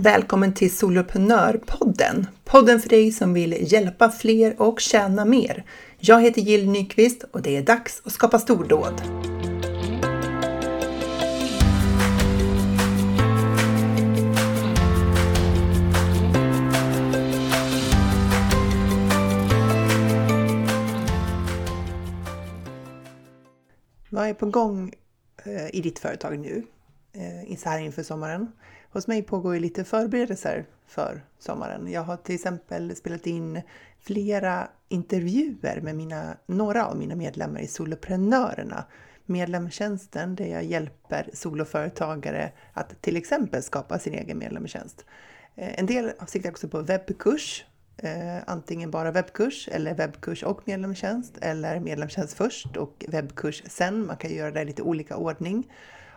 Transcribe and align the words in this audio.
Välkommen 0.00 0.54
till 0.54 0.76
Soloprenörpodden! 0.76 2.26
Podden 2.44 2.80
för 2.80 2.88
dig 2.88 3.12
som 3.12 3.34
vill 3.34 3.72
hjälpa 3.72 4.10
fler 4.10 4.62
och 4.62 4.80
tjäna 4.80 5.24
mer. 5.24 5.64
Jag 5.98 6.22
heter 6.22 6.40
Jill 6.40 6.70
Nyqvist 6.70 7.24
och 7.32 7.42
det 7.42 7.56
är 7.56 7.62
dags 7.62 8.02
att 8.04 8.12
skapa 8.12 8.38
stordåd. 8.38 9.02
Vad 24.10 24.28
är 24.28 24.34
på 24.34 24.46
gång 24.46 24.92
eh, 25.44 25.74
i 25.76 25.80
ditt 25.80 25.98
företag 25.98 26.38
nu? 26.38 26.66
Eh, 27.12 27.56
så 27.56 27.68
här 27.68 27.78
inför 27.78 28.02
sommaren? 28.02 28.52
Hos 28.90 29.06
mig 29.06 29.22
pågår 29.22 29.54
ju 29.54 29.60
lite 29.60 29.84
förberedelser 29.84 30.66
för 30.86 31.24
sommaren. 31.38 31.88
Jag 31.92 32.02
har 32.02 32.16
till 32.16 32.34
exempel 32.34 32.96
spelat 32.96 33.26
in 33.26 33.62
flera 34.00 34.68
intervjuer 34.88 35.80
med 35.80 35.96
mina, 35.96 36.36
några 36.46 36.86
av 36.86 36.96
mina 36.96 37.16
medlemmar 37.16 37.60
i 37.60 37.66
Soloprenörerna, 37.66 38.84
medlemstjänsten 39.26 40.34
där 40.34 40.46
jag 40.46 40.64
hjälper 40.64 41.30
soloföretagare 41.32 42.52
att 42.72 43.02
till 43.02 43.16
exempel 43.16 43.62
skapa 43.62 43.98
sin 43.98 44.14
egen 44.14 44.38
medlemstjänst. 44.38 45.04
Eh, 45.54 45.78
en 45.78 45.86
del 45.86 46.12
siktar 46.26 46.50
också 46.50 46.68
på 46.68 46.80
webbkurs, 46.80 47.64
eh, 47.96 48.36
antingen 48.46 48.90
bara 48.90 49.10
webbkurs 49.10 49.68
eller 49.72 49.94
webbkurs 49.94 50.42
och 50.42 50.60
medlemstjänst 50.64 51.38
eller 51.40 51.80
medlemstjänst 51.80 52.34
först 52.34 52.76
och 52.76 53.04
webbkurs 53.08 53.62
sen. 53.66 54.06
Man 54.06 54.16
kan 54.16 54.34
göra 54.34 54.50
det 54.50 54.62
i 54.62 54.64
lite 54.64 54.82
olika 54.82 55.16
ordning. 55.16 55.68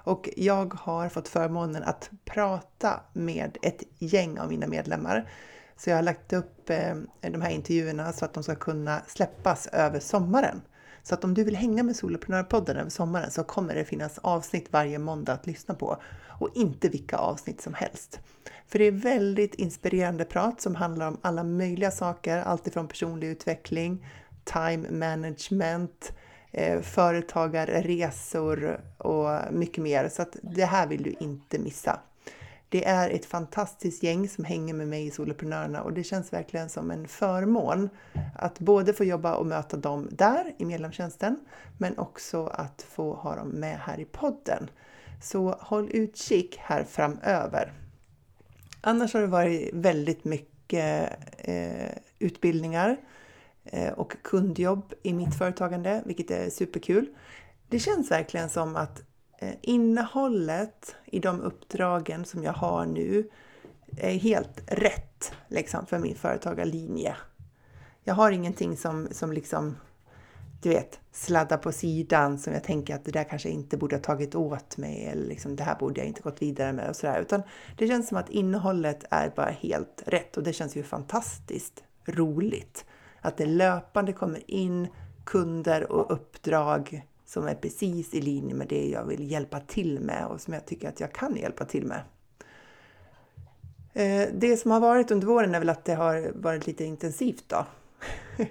Och 0.04 0.30
jag 0.38 0.74
har 0.74 1.10
fått 1.10 1.28
förmånen 1.28 1.84
att 1.84 2.10
prata 2.26 3.00
med 3.14 3.58
ett 3.62 3.84
gäng 4.00 4.40
av 4.40 4.50
mina 4.50 4.68
medlemmar. 4.68 5.30
Så 5.78 5.90
jag 5.90 5.98
har 5.98 6.04
lagt 6.04 6.34
upp 6.34 6.70
eh, 6.70 6.96
de 7.22 7.42
här 7.42 7.50
intervjuerna 7.50 8.14
så 8.14 8.26
att 8.26 8.34
de 8.34 8.44
ska 8.44 8.56
kunna 8.56 9.02
släppas 9.08 9.68
över 9.68 10.00
sommaren. 10.00 10.62
Så 11.04 11.14
att 11.16 11.24
om 11.24 11.34
du 11.34 11.44
vill 11.44 11.56
hänga 11.56 11.84
med 11.84 11.96
Soloprenörpodden 11.96 12.78
över 12.78 12.90
sommaren 12.90 13.32
så 13.32 13.44
kommer 13.44 13.76
det 13.76 13.86
finnas 13.86 14.18
avsnitt 14.18 14.68
varje 14.72 15.00
måndag 15.00 15.34
att 15.34 15.48
lyssna 15.48 15.76
på. 15.76 16.02
Och 16.40 16.50
inte 16.56 16.90
vilka 16.90 17.18
avsnitt 17.18 17.62
som 17.62 17.74
helst. 17.74 18.20
För 18.68 18.80
det 18.80 18.86
är 18.86 18.92
väldigt 18.92 19.56
inspirerande 19.56 20.26
prat 20.26 20.62
som 20.62 20.76
handlar 20.76 21.08
om 21.08 21.18
alla 21.22 21.44
möjliga 21.44 21.92
saker. 21.92 22.38
Alltifrån 22.38 22.88
personlig 22.88 23.28
utveckling, 23.28 24.06
time 24.44 24.92
management, 24.92 26.14
eh, 26.52 26.82
företagarresor 26.82 28.80
och 28.98 29.54
mycket 29.54 29.84
mer. 29.84 30.10
Så 30.10 30.22
att 30.22 30.36
det 30.42 30.66
här 30.66 30.88
vill 30.88 31.04
du 31.04 31.16
inte 31.20 31.60
missa. 31.60 32.00
Det 32.70 32.86
är 32.86 33.10
ett 33.10 33.26
fantastiskt 33.26 34.04
gäng 34.04 34.30
som 34.30 34.44
hänger 34.44 34.74
med 34.74 34.88
mig 34.88 35.08
i 35.08 35.12
Soloprenörerna 35.12 35.82
och 35.82 35.94
det 35.94 36.04
känns 36.04 36.34
verkligen 36.34 36.70
som 36.70 36.92
en 36.92 37.08
förmån 37.08 37.90
att 38.36 38.60
både 38.60 38.94
få 38.94 39.04
jobba 39.04 39.36
och 39.36 39.46
möta 39.46 39.78
dem 39.78 40.08
där 40.12 40.54
i 40.58 40.66
medlemstjänsten 40.66 41.40
men 41.78 41.98
också 41.98 42.46
att 42.46 42.82
få 42.82 43.14
ha 43.14 43.36
dem 43.36 43.48
med 43.48 43.80
här 43.80 44.00
i 44.00 44.06
podden. 44.06 44.70
Så 45.22 45.52
håll 45.52 45.90
utkik 45.92 46.58
här 46.58 46.84
framöver. 46.84 47.74
Annars 48.82 49.14
har 49.14 49.22
det 49.22 49.28
varit 49.28 49.70
väldigt 49.74 50.26
mycket 50.26 51.10
eh, 51.38 51.92
utbildningar 52.20 52.90
Eh, 52.90 52.98
Eh, 53.64 53.94
och 53.94 54.16
kundjobb 54.22 54.94
i 55.04 55.14
mitt 55.14 55.36
företagande, 55.36 56.04
vilket 56.06 56.32
är 56.32 56.50
superkul. 56.50 57.08
Det 57.68 57.80
känns 57.80 58.12
verkligen 58.12 58.50
som 58.50 58.76
att 58.76 59.02
eh, 59.38 59.54
innehållet 59.62 60.96
i 61.06 61.20
de 61.20 61.42
uppdragen 61.42 62.26
som 62.26 62.44
jag 62.44 62.54
har 62.54 62.86
nu 62.86 63.30
är 63.98 64.18
helt 64.18 64.64
rätt 64.68 65.32
liksom, 65.48 65.86
för 65.86 66.00
min 66.00 66.16
företagarlinje. 66.16 67.16
Jag 68.04 68.14
har 68.14 68.32
ingenting 68.32 68.78
som, 68.78 69.08
som 69.12 69.34
liksom, 69.34 69.78
du 70.62 70.70
vet, 70.70 71.00
sladdar 71.12 71.58
på 71.58 71.72
sidan 71.72 72.40
som 72.40 72.54
jag 72.54 72.64
tänker 72.64 72.96
att 72.96 73.06
det 73.06 73.12
där 73.12 73.24
kanske 73.24 73.50
inte 73.50 73.78
borde 73.78 73.96
ha 73.96 74.04
tagit 74.04 74.36
åt 74.36 74.78
mig 74.78 75.06
eller 75.06 75.28
liksom, 75.28 75.56
det 75.56 75.64
här 75.64 75.76
borde 75.80 76.00
jag 76.00 76.08
inte 76.08 76.22
gått 76.22 76.42
vidare 76.42 76.74
med 76.74 76.90
och 76.90 76.96
sådär. 76.96 77.22
Utan 77.22 77.44
det 77.78 77.88
känns 77.88 78.08
som 78.08 78.18
att 78.18 78.30
innehållet 78.30 79.04
är 79.10 79.30
bara 79.36 79.50
helt 79.50 80.04
rätt 80.06 80.38
och 80.38 80.44
det 80.44 80.54
känns 80.54 80.76
ju 80.76 80.84
fantastiskt 80.84 81.84
roligt. 82.06 82.86
Att 83.22 83.38
det 83.38 83.46
löpande 83.46 84.14
kommer 84.14 84.52
in 84.52 84.88
kunder 85.24 85.92
och 85.92 86.12
uppdrag 86.12 87.06
som 87.26 87.48
är 87.48 87.56
precis 87.56 88.14
i 88.14 88.22
linje 88.22 88.56
med 88.56 88.68
det 88.68 88.90
jag 88.90 89.06
vill 89.06 89.32
hjälpa 89.32 89.60
till 89.60 90.00
med 90.00 90.26
och 90.26 90.42
som 90.42 90.54
jag 90.54 90.66
tycker 90.66 90.90
att 90.90 91.00
jag 91.00 91.14
kan 91.14 91.36
hjälpa 91.36 91.66
till 91.66 91.86
med. 91.86 92.02
Eh, 93.94 94.30
det 94.34 94.58
som 94.58 94.72
har 94.72 94.80
varit 94.80 95.12
under 95.12 95.28
våren 95.28 95.56
är 95.56 95.60
väl 95.60 95.70
att 95.70 95.86
det 95.86 95.96
har 95.96 96.32
varit 96.36 96.68
lite 96.68 96.84
intensivt 96.84 97.44
då. 97.48 97.66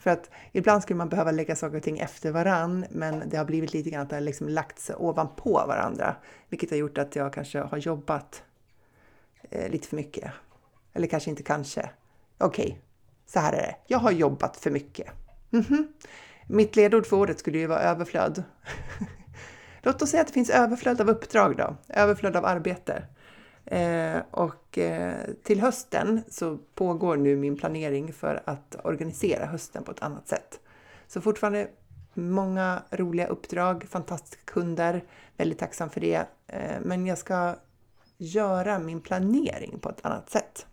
För 0.00 0.10
att 0.10 0.30
ibland 0.52 0.82
skulle 0.82 0.96
man 0.96 1.08
behöva 1.08 1.30
lägga 1.30 1.56
saker 1.56 1.76
och 1.76 1.82
ting 1.82 1.98
efter 1.98 2.30
varann, 2.30 2.86
men 2.90 3.28
det 3.28 3.36
har 3.36 3.44
blivit 3.44 3.72
lite 3.72 3.90
grann 3.90 4.02
att 4.02 4.10
det 4.10 4.16
har 4.16 4.20
liksom 4.20 4.64
sig 4.76 4.96
ovanpå 4.96 5.52
varandra, 5.52 6.16
vilket 6.48 6.70
har 6.70 6.76
gjort 6.76 6.98
att 6.98 7.16
jag 7.16 7.32
kanske 7.32 7.58
har 7.58 7.78
jobbat 7.78 8.42
eh, 9.50 9.70
lite 9.70 9.88
för 9.88 9.96
mycket. 9.96 10.32
Eller 10.92 11.06
kanske 11.06 11.30
inte 11.30 11.42
kanske. 11.42 11.90
Okej, 12.38 12.64
okay, 12.64 12.78
så 13.26 13.40
här 13.40 13.52
är 13.52 13.56
det. 13.56 13.76
Jag 13.86 13.98
har 13.98 14.10
jobbat 14.10 14.56
för 14.56 14.70
mycket. 14.70 15.06
Mm 15.52 15.64
-hmm. 15.64 15.86
Mitt 16.46 16.76
ledord 16.76 17.06
för 17.06 17.16
året 17.16 17.38
skulle 17.38 17.58
ju 17.58 17.66
vara 17.66 17.80
överflöd. 17.80 18.42
Låt 19.82 20.02
oss 20.02 20.10
säga 20.10 20.20
att 20.20 20.26
det 20.26 20.32
finns 20.32 20.50
överflöd 20.50 21.00
av 21.00 21.08
uppdrag 21.10 21.56
då, 21.56 21.76
överflöd 21.88 22.36
av 22.36 22.44
arbete. 22.44 23.02
Eh, 23.66 24.16
och 24.30 24.78
eh, 24.78 25.14
till 25.42 25.60
hösten 25.60 26.22
så 26.28 26.58
pågår 26.74 27.16
nu 27.16 27.36
min 27.36 27.56
planering 27.56 28.12
för 28.12 28.42
att 28.44 28.76
organisera 28.84 29.46
hösten 29.46 29.84
på 29.84 29.90
ett 29.90 30.02
annat 30.02 30.28
sätt. 30.28 30.60
Så 31.06 31.20
fortfarande 31.20 31.68
många 32.14 32.82
roliga 32.90 33.26
uppdrag, 33.26 33.84
fantastiska 33.90 34.42
kunder, 34.44 35.04
väldigt 35.36 35.58
tacksam 35.58 35.90
för 35.90 36.00
det. 36.00 36.26
Eh, 36.46 36.80
men 36.82 37.06
jag 37.06 37.18
ska 37.18 37.54
göra 38.18 38.78
min 38.78 39.00
planering 39.00 39.78
på 39.78 39.88
ett 39.88 40.06
annat 40.06 40.30
sätt. 40.30 40.66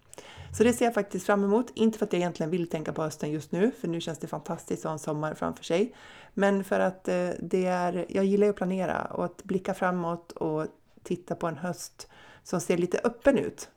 Så 0.54 0.64
det 0.64 0.74
ser 0.74 0.86
jag 0.86 0.94
faktiskt 0.94 1.26
fram 1.26 1.44
emot. 1.44 1.72
Inte 1.76 1.98
för 1.98 2.06
att 2.06 2.14
jag 2.14 2.20
egentligen 2.20 2.50
vill 2.50 2.70
tänka 2.70 2.94
på 2.94 3.02
hösten 3.02 3.32
just 3.32 3.52
nu, 3.52 3.72
för 3.72 3.88
nu 3.88 4.02
känns 4.02 4.20
det 4.20 4.28
fantastiskt 4.28 4.86
att 4.86 4.90
ha 4.90 4.94
en 4.94 5.00
sommar 5.00 5.34
framför 5.34 5.64
sig. 5.64 5.96
Men 6.34 6.64
för 6.64 6.80
att 6.80 7.08
eh, 7.08 7.30
det 7.40 7.66
är, 7.66 8.06
jag 8.10 8.26
gillar 8.26 8.46
ju 8.46 8.50
att 8.50 8.56
planera 8.56 9.06
och 9.06 9.26
att 9.26 9.44
blicka 9.44 9.74
framåt 9.74 10.32
och 10.32 10.68
titta 11.04 11.36
på 11.36 11.48
en 11.48 11.58
höst 11.58 12.08
som 12.44 12.62
ser 12.62 12.78
lite 12.78 13.00
öppen 13.04 13.38
ut 13.38 13.70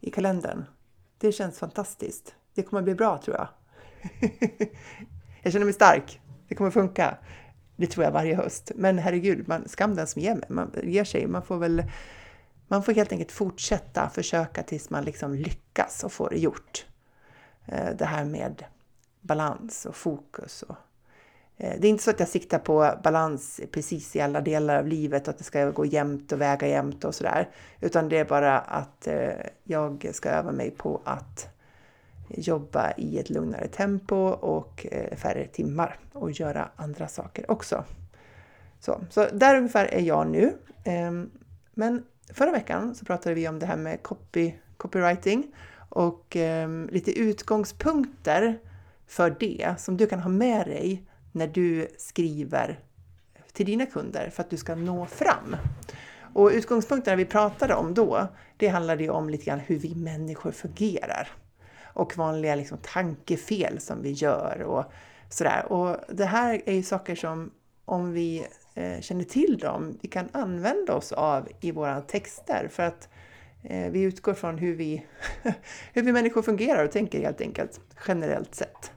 i 0.00 0.10
kalendern. 0.10 0.64
Det 1.18 1.32
känns 1.32 1.58
fantastiskt. 1.58 2.34
Det 2.54 2.62
kommer 2.62 2.82
bli 2.82 2.94
bra 2.94 3.18
tror 3.18 3.36
jag. 3.36 3.48
jag 5.42 5.52
känner 5.52 5.64
mig 5.64 5.74
stark. 5.74 6.20
Det 6.48 6.54
kommer 6.54 6.70
funka. 6.70 7.18
Det 7.76 7.86
tror 7.86 8.04
jag 8.04 8.12
varje 8.12 8.36
höst. 8.36 8.72
Men 8.74 8.98
herregud, 8.98 9.48
man, 9.48 9.68
skam 9.68 9.94
den 9.94 10.06
som 10.06 10.22
ger, 10.22 10.34
mig. 10.34 10.46
Man 10.48 10.74
ger 10.82 11.04
sig. 11.04 11.26
Man 11.26 11.42
får 11.42 11.56
väl 11.56 11.84
man 12.70 12.82
får 12.82 12.92
helt 12.92 13.12
enkelt 13.12 13.32
fortsätta 13.32 14.10
försöka 14.10 14.62
tills 14.62 14.90
man 14.90 15.04
liksom 15.04 15.34
lyckas 15.34 16.04
och 16.04 16.12
får 16.12 16.30
det 16.30 16.38
gjort. 16.38 16.86
Eh, 17.66 17.90
det 17.98 18.04
här 18.04 18.24
med 18.24 18.64
balans 19.20 19.86
och 19.86 19.96
fokus. 19.96 20.62
Och, 20.62 20.76
eh, 21.56 21.74
det 21.80 21.86
är 21.86 21.90
inte 21.90 22.04
så 22.04 22.10
att 22.10 22.20
jag 22.20 22.28
siktar 22.28 22.58
på 22.58 22.94
balans 23.02 23.60
precis 23.72 24.16
i 24.16 24.20
alla 24.20 24.40
delar 24.40 24.78
av 24.78 24.86
livet 24.86 25.22
och 25.22 25.28
att 25.28 25.38
det 25.38 25.44
ska 25.44 25.70
gå 25.70 25.84
jämnt 25.84 26.32
och 26.32 26.40
väga 26.40 26.66
jämnt 26.66 27.04
och 27.04 27.14
sådär. 27.14 27.48
Utan 27.80 28.08
det 28.08 28.18
är 28.18 28.24
bara 28.24 28.58
att 28.58 29.06
eh, 29.06 29.46
jag 29.64 30.10
ska 30.12 30.28
öva 30.28 30.52
mig 30.52 30.70
på 30.70 31.00
att 31.04 31.48
jobba 32.28 32.92
i 32.96 33.18
ett 33.18 33.30
lugnare 33.30 33.68
tempo 33.68 34.16
och 34.26 34.86
färre 35.16 35.46
timmar 35.46 35.98
och 36.12 36.30
göra 36.30 36.70
andra 36.76 37.08
saker 37.08 37.50
också. 37.50 37.84
Så, 38.80 39.00
så 39.10 39.26
där 39.32 39.56
ungefär 39.56 39.86
är 39.86 40.00
jag 40.00 40.26
nu. 40.26 40.56
Ehm, 40.84 41.30
men 41.74 42.04
Förra 42.32 42.50
veckan 42.50 42.94
så 42.94 43.04
pratade 43.04 43.34
vi 43.34 43.48
om 43.48 43.58
det 43.58 43.66
här 43.66 43.76
med 43.76 44.02
copy, 44.02 44.52
copywriting 44.76 45.54
och 45.88 46.36
eh, 46.36 46.68
lite 46.68 47.18
utgångspunkter 47.18 48.58
för 49.06 49.36
det 49.40 49.74
som 49.78 49.96
du 49.96 50.06
kan 50.06 50.20
ha 50.20 50.30
med 50.30 50.66
dig 50.66 51.04
när 51.32 51.46
du 51.46 51.88
skriver 51.98 52.78
till 53.52 53.66
dina 53.66 53.86
kunder 53.86 54.30
för 54.30 54.42
att 54.42 54.50
du 54.50 54.56
ska 54.56 54.74
nå 54.74 55.06
fram. 55.06 55.56
Och 56.34 56.50
utgångspunkterna 56.50 57.16
vi 57.16 57.24
pratade 57.24 57.74
om 57.74 57.94
då, 57.94 58.28
det 58.56 58.68
handlade 58.68 59.02
ju 59.02 59.10
om 59.10 59.30
lite 59.30 59.44
grann 59.44 59.58
hur 59.58 59.78
vi 59.78 59.94
människor 59.94 60.52
fungerar 60.52 61.28
och 61.82 62.16
vanliga 62.16 62.54
liksom, 62.54 62.78
tankefel 62.82 63.80
som 63.80 64.02
vi 64.02 64.10
gör 64.10 64.62
och 64.62 64.84
sådär. 65.28 65.72
Och 65.72 65.96
det 66.08 66.24
här 66.24 66.62
är 66.66 66.72
ju 66.72 66.82
saker 66.82 67.14
som 67.14 67.50
om 67.84 68.12
vi 68.12 68.46
Eh, 68.74 69.00
känner 69.00 69.24
till 69.24 69.58
dem 69.58 69.98
vi 70.02 70.08
kan 70.08 70.28
använda 70.32 70.94
oss 70.94 71.12
av 71.12 71.48
i 71.60 71.70
våra 71.70 72.00
texter 72.00 72.68
för 72.72 72.82
att 72.82 73.08
eh, 73.62 73.90
vi 73.90 74.02
utgår 74.02 74.34
från 74.34 74.58
hur 74.58 74.74
vi, 74.74 75.06
hur 75.92 76.02
vi 76.02 76.12
människor 76.12 76.42
fungerar 76.42 76.84
och 76.84 76.92
tänker 76.92 77.20
helt 77.20 77.40
enkelt, 77.40 77.80
generellt 78.08 78.54
sett. 78.54 78.92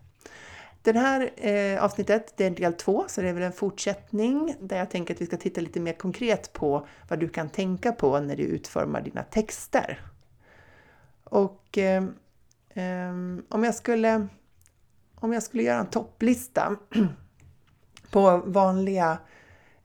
Det 0.81 0.99
här 0.99 1.31
eh, 1.35 1.83
avsnittet 1.83 2.33
det 2.37 2.45
är 2.45 2.49
del 2.49 2.73
två, 2.73 3.05
så 3.07 3.21
det 3.21 3.29
är 3.29 3.33
väl 3.33 3.43
en 3.43 3.51
fortsättning 3.51 4.55
där 4.59 4.77
jag 4.77 4.89
tänker 4.89 5.13
att 5.13 5.21
vi 5.21 5.25
ska 5.25 5.37
titta 5.37 5.61
lite 5.61 5.79
mer 5.79 5.93
konkret 5.93 6.53
på 6.53 6.87
vad 7.09 7.19
du 7.19 7.29
kan 7.29 7.49
tänka 7.49 7.91
på 7.91 8.19
när 8.19 8.35
du 8.35 8.43
utformar 8.43 9.01
dina 9.01 9.23
texter. 9.23 10.01
Och 11.23 11.77
eh, 11.77 12.03
eh, 12.69 13.11
om, 13.49 13.63
jag 13.63 13.75
skulle, 13.75 14.27
om 15.15 15.33
jag 15.33 15.43
skulle 15.43 15.63
göra 15.63 15.79
en 15.79 15.89
topplista 15.89 16.75
på 18.11 18.37
vanliga 18.45 19.17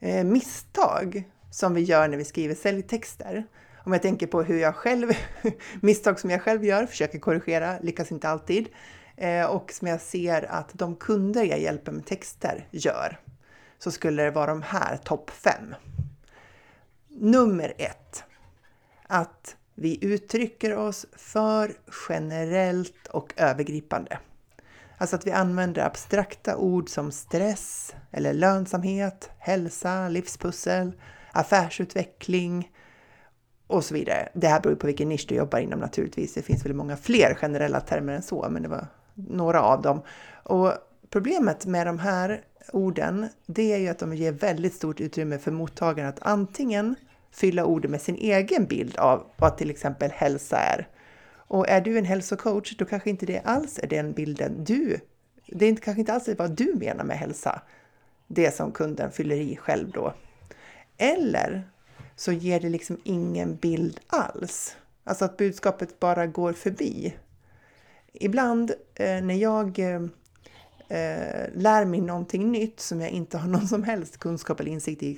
eh, 0.00 0.24
misstag 0.24 1.24
som 1.50 1.74
vi 1.74 1.80
gör 1.80 2.08
när 2.08 2.16
vi 2.16 2.24
skriver 2.24 2.54
säljtexter. 2.54 3.46
Om 3.84 3.92
jag 3.92 4.02
tänker 4.02 4.26
på 4.26 4.42
hur 4.42 4.58
jag 4.58 4.74
själv, 4.74 5.08
misstag 5.80 6.20
som 6.20 6.30
jag 6.30 6.42
själv 6.42 6.64
gör, 6.64 6.86
försöker 6.86 7.18
korrigera, 7.18 7.78
lyckas 7.78 8.12
inte 8.12 8.28
alltid. 8.28 8.68
Eh, 9.16 9.46
och 9.46 9.72
som 9.72 9.88
jag 9.88 10.00
ser 10.00 10.42
att 10.42 10.70
de 10.72 10.96
kunder 10.96 11.44
jag 11.44 11.60
hjälper 11.60 11.92
med 11.92 12.06
texter 12.06 12.66
gör. 12.70 13.20
Så 13.78 13.90
skulle 13.90 14.22
det 14.22 14.30
vara 14.30 14.46
de 14.46 14.62
här 14.62 14.96
topp 14.96 15.30
fem. 15.30 15.74
Nummer 17.08 17.74
ett. 17.78 18.24
Att 19.06 19.56
vi 19.74 20.04
uttrycker 20.04 20.76
oss 20.76 21.06
för 21.12 21.72
generellt 22.08 23.06
och 23.10 23.32
övergripande. 23.36 24.18
Alltså 24.98 25.16
att 25.16 25.26
vi 25.26 25.30
använder 25.30 25.82
abstrakta 25.82 26.56
ord 26.56 26.88
som 26.88 27.12
stress 27.12 27.94
eller 28.10 28.32
lönsamhet, 28.32 29.30
hälsa, 29.38 30.08
livspussel, 30.08 30.92
affärsutveckling 31.32 32.70
och 33.66 33.84
så 33.84 33.94
vidare. 33.94 34.28
Det 34.34 34.48
här 34.48 34.60
beror 34.60 34.74
på 34.74 34.86
vilken 34.86 35.08
nisch 35.08 35.26
du 35.28 35.34
jobbar 35.34 35.58
inom 35.58 35.80
naturligtvis. 35.80 36.34
Det 36.34 36.42
finns 36.42 36.64
väl 36.64 36.74
många 36.74 36.96
fler 36.96 37.34
generella 37.34 37.80
termer 37.80 38.12
än 38.12 38.22
så, 38.22 38.48
men 38.50 38.62
det 38.62 38.68
var 38.68 38.86
några 39.14 39.62
av 39.62 39.82
dem. 39.82 40.02
Och 40.42 40.72
problemet 41.10 41.66
med 41.66 41.86
de 41.86 41.98
här 41.98 42.40
orden, 42.72 43.28
det 43.46 43.72
är 43.72 43.78
ju 43.78 43.88
att 43.88 43.98
de 43.98 44.14
ger 44.14 44.32
väldigt 44.32 44.74
stort 44.74 45.00
utrymme 45.00 45.38
för 45.38 45.50
mottagaren 45.50 46.08
att 46.08 46.22
antingen 46.22 46.94
fylla 47.32 47.64
orden 47.64 47.90
med 47.90 48.00
sin 48.00 48.16
egen 48.16 48.64
bild 48.66 48.96
av 48.96 49.26
vad 49.36 49.58
till 49.58 49.70
exempel 49.70 50.10
hälsa 50.10 50.58
är. 50.58 50.88
Och 51.48 51.68
är 51.68 51.80
du 51.80 51.98
en 51.98 52.04
hälsocoach, 52.04 52.76
då 52.76 52.84
kanske 52.84 53.10
inte 53.10 53.26
det 53.26 53.40
alls 53.40 53.78
är 53.82 53.86
den 53.86 54.12
bilden 54.12 54.64
du... 54.64 55.00
Det 55.46 55.66
är 55.66 55.76
kanske 55.76 56.00
inte 56.00 56.12
alls 56.12 56.28
vad 56.38 56.50
du 56.50 56.74
menar 56.74 57.04
med 57.04 57.18
hälsa, 57.18 57.62
det 58.26 58.54
som 58.54 58.72
kunden 58.72 59.12
fyller 59.12 59.36
i 59.36 59.56
själv 59.56 59.90
då. 59.90 60.14
Eller 60.96 61.68
så 62.16 62.32
ger 62.32 62.60
det 62.60 62.68
liksom 62.68 63.00
ingen 63.04 63.56
bild 63.56 64.00
alls. 64.06 64.76
Alltså 65.04 65.24
att 65.24 65.36
budskapet 65.36 66.00
bara 66.00 66.26
går 66.26 66.52
förbi. 66.52 67.16
Ibland 68.12 68.70
eh, 68.94 69.22
när 69.22 69.34
jag 69.34 69.78
eh, 69.78 70.02
eh 70.88 71.50
lär 71.54 71.84
mig 71.84 72.00
någonting 72.00 72.52
nytt 72.52 72.80
som 72.80 73.00
jag 73.00 73.10
inte 73.10 73.38
har 73.38 73.48
någon 73.50 73.68
som 73.68 73.82
helst 73.82 74.18
kunskap 74.18 74.60
eller 74.60 74.70
insikt 74.70 75.02
i 75.02 75.14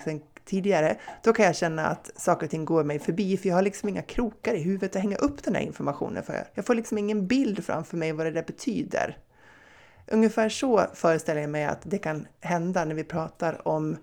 tidigare, 0.51 0.97
då 1.23 1.33
kan 1.33 1.47
jag 1.47 1.57
känna 1.57 1.87
att 1.87 2.11
saker 2.17 2.47
och 2.47 2.51
ting 2.51 2.65
går 2.65 2.85
mig 2.85 2.99
förbi 2.99 3.37
för 3.37 3.49
jag 3.49 3.57
har 3.57 3.63
liksom 3.63 3.89
inga 3.89 4.03
krokar 4.03 4.55
i 4.55 4.63
huvudet 4.63 4.97
att 4.97 5.03
hänga 5.03 5.17
upp 5.17 5.45
den 5.45 5.55
här 5.55 5.63
informationen 5.63 6.23
för. 6.23 6.45
Jag 6.55 6.67
får 6.67 6.75
liksom 6.75 6.99
ingen 6.99 7.27
bild 7.27 7.65
framför 7.65 7.97
mig 7.97 8.13
vad 8.13 8.27
det 8.27 8.31
där 8.31 8.43
betyder. 8.43 9.19
Ungefär 10.07 10.49
så 10.49 10.87
föreställer 10.95 11.41
jag 11.41 11.51
mig 11.51 11.65
att 11.65 11.81
det 11.83 11.99
kan 11.99 12.27
hända 12.41 12.85
när 12.85 12.95
vi 12.95 13.05
pratar 13.05 13.69
om 13.69 13.97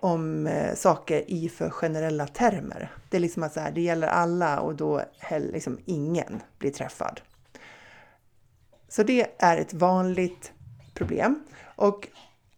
om 0.00 0.46
eh, 0.46 0.74
saker 0.74 1.30
i 1.30 1.48
för 1.48 1.70
generella 1.70 2.26
termer. 2.26 2.92
Det 3.10 3.16
är 3.16 3.20
liksom 3.20 3.42
att 3.42 3.52
så 3.52 3.60
här, 3.60 3.70
det 3.70 3.80
gäller 3.80 4.08
alla 4.08 4.60
och 4.60 4.74
då 4.74 5.02
liksom 5.30 5.78
ingen 5.84 6.42
blir 6.58 6.70
träffad. 6.70 7.20
Så 8.88 9.02
det 9.02 9.26
är 9.38 9.56
ett 9.56 9.74
vanligt 9.74 10.52
problem. 10.94 11.42
Och 11.76 12.08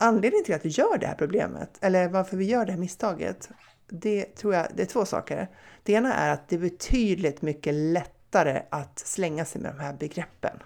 anledningen 0.01 0.45
till 0.45 0.55
att 0.55 0.65
vi 0.65 0.69
gör 0.69 0.99
det 0.99 1.07
här 1.07 1.15
problemet, 1.15 1.79
eller 1.81 2.09
varför 2.09 2.37
vi 2.37 2.45
gör 2.45 2.65
det 2.67 2.73
här 2.73 2.79
misstaget, 2.79 3.49
det 3.89 4.37
tror 4.37 4.55
jag, 4.55 4.67
det 4.75 4.83
är 4.83 4.87
två 4.87 5.05
saker. 5.05 5.49
Det 5.83 5.93
ena 5.93 6.15
är 6.15 6.33
att 6.33 6.49
det 6.49 6.57
är 6.57 6.61
betydligt 6.61 7.43
mycket 7.43 7.75
lättare 7.75 8.63
att 8.71 8.99
slänga 8.99 9.45
sig 9.45 9.61
med 9.61 9.75
de 9.75 9.83
här 9.83 9.93
begreppen. 9.93 10.59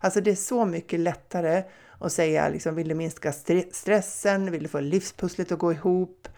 Alltså 0.00 0.20
det 0.20 0.30
är 0.30 0.34
så 0.34 0.64
mycket 0.64 1.00
lättare 1.00 1.62
att 1.98 2.12
säga 2.12 2.48
liksom, 2.48 2.74
vill 2.74 2.88
du 2.88 2.94
minska 2.94 3.32
stressen? 3.72 4.50
Vill 4.50 4.62
du 4.62 4.68
få 4.68 4.80
livspusslet 4.80 5.52
att 5.52 5.58
gå 5.58 5.72
ihop? 5.72 6.28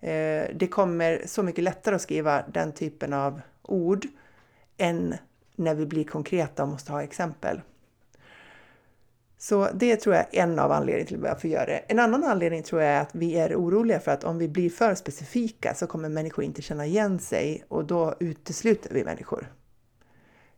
Eh, 0.00 0.44
det 0.54 0.70
kommer 0.70 1.22
så 1.26 1.42
mycket 1.42 1.64
lättare 1.64 1.94
att 1.94 2.02
skriva 2.02 2.42
den 2.48 2.72
typen 2.72 3.12
av 3.12 3.40
ord 3.62 4.06
än 4.76 5.14
när 5.56 5.74
vi 5.74 5.86
blir 5.86 6.04
konkreta 6.04 6.62
och 6.62 6.68
måste 6.68 6.92
ha 6.92 7.02
exempel. 7.02 7.60
Så 9.38 9.68
det 9.74 9.96
tror 9.96 10.14
jag 10.14 10.24
är 10.34 10.42
en 10.42 10.58
av 10.58 10.72
anledningarna 10.72 11.08
till 11.08 11.18
varför 11.18 11.48
vi 11.48 11.54
gör 11.54 11.66
det. 11.66 11.78
En 11.78 11.98
annan 11.98 12.24
anledning 12.24 12.62
tror 12.62 12.82
jag 12.82 12.92
är 12.92 13.00
att 13.00 13.14
vi 13.14 13.38
är 13.38 13.54
oroliga 13.54 14.00
för 14.00 14.12
att 14.12 14.24
om 14.24 14.38
vi 14.38 14.48
blir 14.48 14.70
för 14.70 14.94
specifika 14.94 15.74
så 15.74 15.86
kommer 15.86 16.08
människor 16.08 16.44
inte 16.44 16.62
känna 16.62 16.86
igen 16.86 17.18
sig 17.18 17.64
och 17.68 17.84
då 17.84 18.14
utesluter 18.20 18.94
vi 18.94 19.04
människor. 19.04 19.52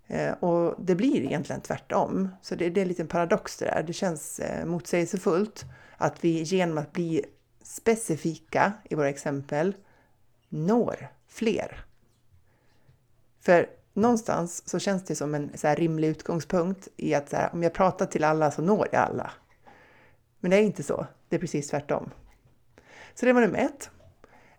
Eh, 0.07 0.33
och 0.33 0.75
det 0.79 0.95
blir 0.95 1.23
egentligen 1.23 1.61
tvärtom. 1.61 2.29
Så 2.43 2.55
det, 2.55 2.71
det 2.71 2.81
är 2.81 2.83
en 2.83 2.89
liten 2.89 3.09
paradox 3.09 3.57
det 3.57 3.65
där. 3.65 3.83
Det 3.87 3.93
känns 3.93 4.41
eh, 4.41 4.65
motsägelsefullt 4.67 5.65
att 5.97 6.25
vi 6.25 6.43
genom 6.43 6.79
att 6.79 6.93
bli 6.93 7.25
specifika 7.63 8.73
i 8.91 8.95
våra 8.95 9.09
exempel 9.09 9.75
når 10.49 11.09
fler. 11.29 11.85
För 13.41 13.67
någonstans 14.01 14.69
så 14.69 14.79
känns 14.79 15.05
det 15.05 15.15
som 15.15 15.35
en 15.35 15.51
så 15.55 15.69
här 15.69 15.77
rimlig 15.77 16.09
utgångspunkt 16.09 16.89
i 16.97 17.15
att 17.15 17.33
här, 17.33 17.51
om 17.53 17.63
jag 17.63 17.73
pratar 17.73 18.07
till 18.07 18.25
alla 18.25 18.51
så 18.51 18.63
når 18.63 18.89
jag 18.93 19.03
alla. 19.03 19.31
Men 20.41 20.51
det 20.51 20.57
är 20.57 20.63
inte 20.63 20.83
så. 20.83 21.07
Det 21.29 21.37
är 21.37 21.41
precis 21.41 21.69
tvärtom. 21.69 22.11
Så 23.15 23.27
det 23.27 23.33
var 23.33 23.41
nummer 23.41 23.59
ett. 23.59 23.91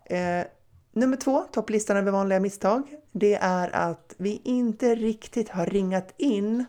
Eh, 0.04 0.46
nummer 0.92 1.16
två, 1.16 1.44
topplistan 1.52 1.96
över 1.96 2.12
vanliga 2.12 2.40
misstag, 2.40 2.82
det 3.12 3.34
är 3.34 3.70
att 3.76 4.14
vi 4.16 4.40
inte 4.44 4.94
riktigt 4.94 5.48
har 5.48 5.66
ringat 5.66 6.14
in 6.16 6.64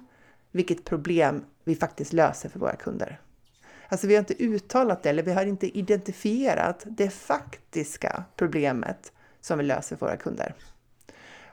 vilket 0.51 0.85
problem 0.85 1.45
vi 1.63 1.75
faktiskt 1.75 2.13
löser 2.13 2.49
för 2.49 2.59
våra 2.59 2.75
kunder. 2.75 3.21
Alltså 3.87 4.07
vi 4.07 4.15
har 4.15 4.19
inte 4.19 4.43
uttalat 4.43 5.03
det 5.03 5.09
eller 5.09 5.23
vi 5.23 5.33
har 5.33 5.45
inte 5.45 5.77
identifierat 5.77 6.83
det 6.85 7.09
faktiska 7.09 8.23
problemet 8.35 9.11
som 9.41 9.57
vi 9.57 9.63
löser 9.63 9.95
för 9.95 10.05
våra 10.05 10.17
kunder. 10.17 10.55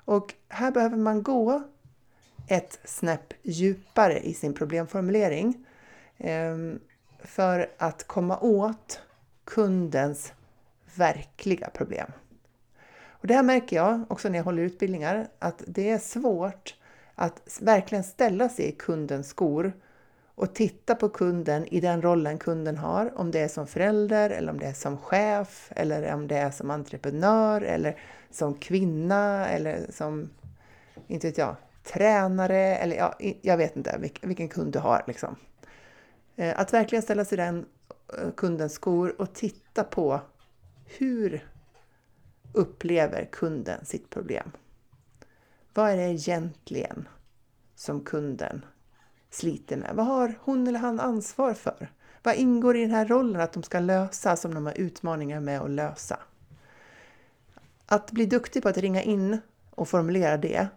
Och 0.04 0.34
här 0.48 0.70
behöver 0.70 0.96
man 0.96 1.22
gå 1.22 1.62
ett 2.48 2.78
snäpp 2.84 3.32
djupare 3.42 4.20
i 4.20 4.34
sin 4.34 4.54
problemformulering 4.54 5.66
ehm, 6.18 6.80
för 7.18 7.70
att 7.78 8.06
komma 8.06 8.38
åt 8.38 9.00
kundens 9.44 10.32
verkliga 10.94 11.70
problem. 11.70 12.12
Och 13.08 13.26
det 13.26 13.34
här 13.34 13.42
märker 13.42 13.76
jag 13.76 14.04
också 14.08 14.28
när 14.28 14.38
jag 14.38 14.44
håller 14.44 14.62
utbildningar, 14.62 15.28
att 15.38 15.62
det 15.66 15.90
är 15.90 15.98
svårt 15.98 16.74
att 17.14 17.58
verkligen 17.60 18.04
ställa 18.04 18.48
sig 18.48 18.64
i 18.64 18.72
kundens 18.72 19.28
skor 19.28 19.72
och 20.40 20.54
titta 20.54 20.94
på 20.94 21.08
kunden 21.08 21.66
i 21.66 21.80
den 21.80 22.02
rollen 22.02 22.38
kunden 22.38 22.76
har, 22.76 23.18
om 23.18 23.30
det 23.30 23.40
är 23.40 23.48
som 23.48 23.66
förälder 23.66 24.30
eller 24.30 24.52
om 24.52 24.58
det 24.58 24.66
är 24.66 24.72
som 24.72 24.98
chef 24.98 25.72
eller 25.76 26.14
om 26.14 26.28
det 26.28 26.36
är 26.36 26.50
som 26.50 26.70
entreprenör 26.70 27.60
eller 27.60 28.00
som 28.30 28.54
kvinna 28.54 29.48
eller 29.48 29.86
som, 29.90 30.30
inte 31.06 31.26
vet 31.26 31.38
jag, 31.38 31.56
tränare 31.82 32.76
eller 32.76 32.96
ja, 32.96 33.14
jag 33.42 33.56
vet 33.56 33.76
inte 33.76 34.10
vilken 34.22 34.48
kund 34.48 34.72
du 34.72 34.78
har 34.78 35.04
liksom. 35.06 35.36
Eh, 36.36 36.60
att 36.60 36.72
verkligen 36.72 37.02
ställa 37.02 37.24
sig 37.24 37.38
i 37.38 37.40
den 37.40 37.66
eh, 38.18 38.30
kundens 38.36 38.72
skor 38.72 39.20
och 39.20 39.34
titta 39.34 39.84
på 39.84 40.20
hur 40.84 41.48
upplever 42.52 43.28
kunden 43.32 43.84
sitt 43.84 44.10
problem? 44.10 44.52
Vad 45.74 45.90
är 45.90 45.96
det 45.96 46.02
egentligen 46.02 47.08
som 47.74 48.00
kunden 48.00 48.64
sliter 49.30 49.76
med? 49.76 49.90
Vad 49.94 50.06
har 50.06 50.34
hon 50.40 50.66
eller 50.66 50.78
han 50.78 51.00
ansvar 51.00 51.54
för? 51.54 51.92
Vad 52.22 52.34
ingår 52.34 52.76
i 52.76 52.80
den 52.80 52.90
här 52.90 53.06
rollen 53.06 53.40
att 53.40 53.52
de 53.52 53.62
ska 53.62 53.80
lösa 53.80 54.36
som 54.36 54.54
de 54.54 54.66
har 54.66 54.78
utmaningar 54.78 55.40
med 55.40 55.60
att 55.60 55.70
lösa? 55.70 56.18
Att 57.86 58.10
bli 58.10 58.26
duktig 58.26 58.62
på 58.62 58.68
att 58.68 58.78
ringa 58.78 59.02
in 59.02 59.38
och 59.70 59.88
formulera 59.88 60.36
det, 60.36 60.68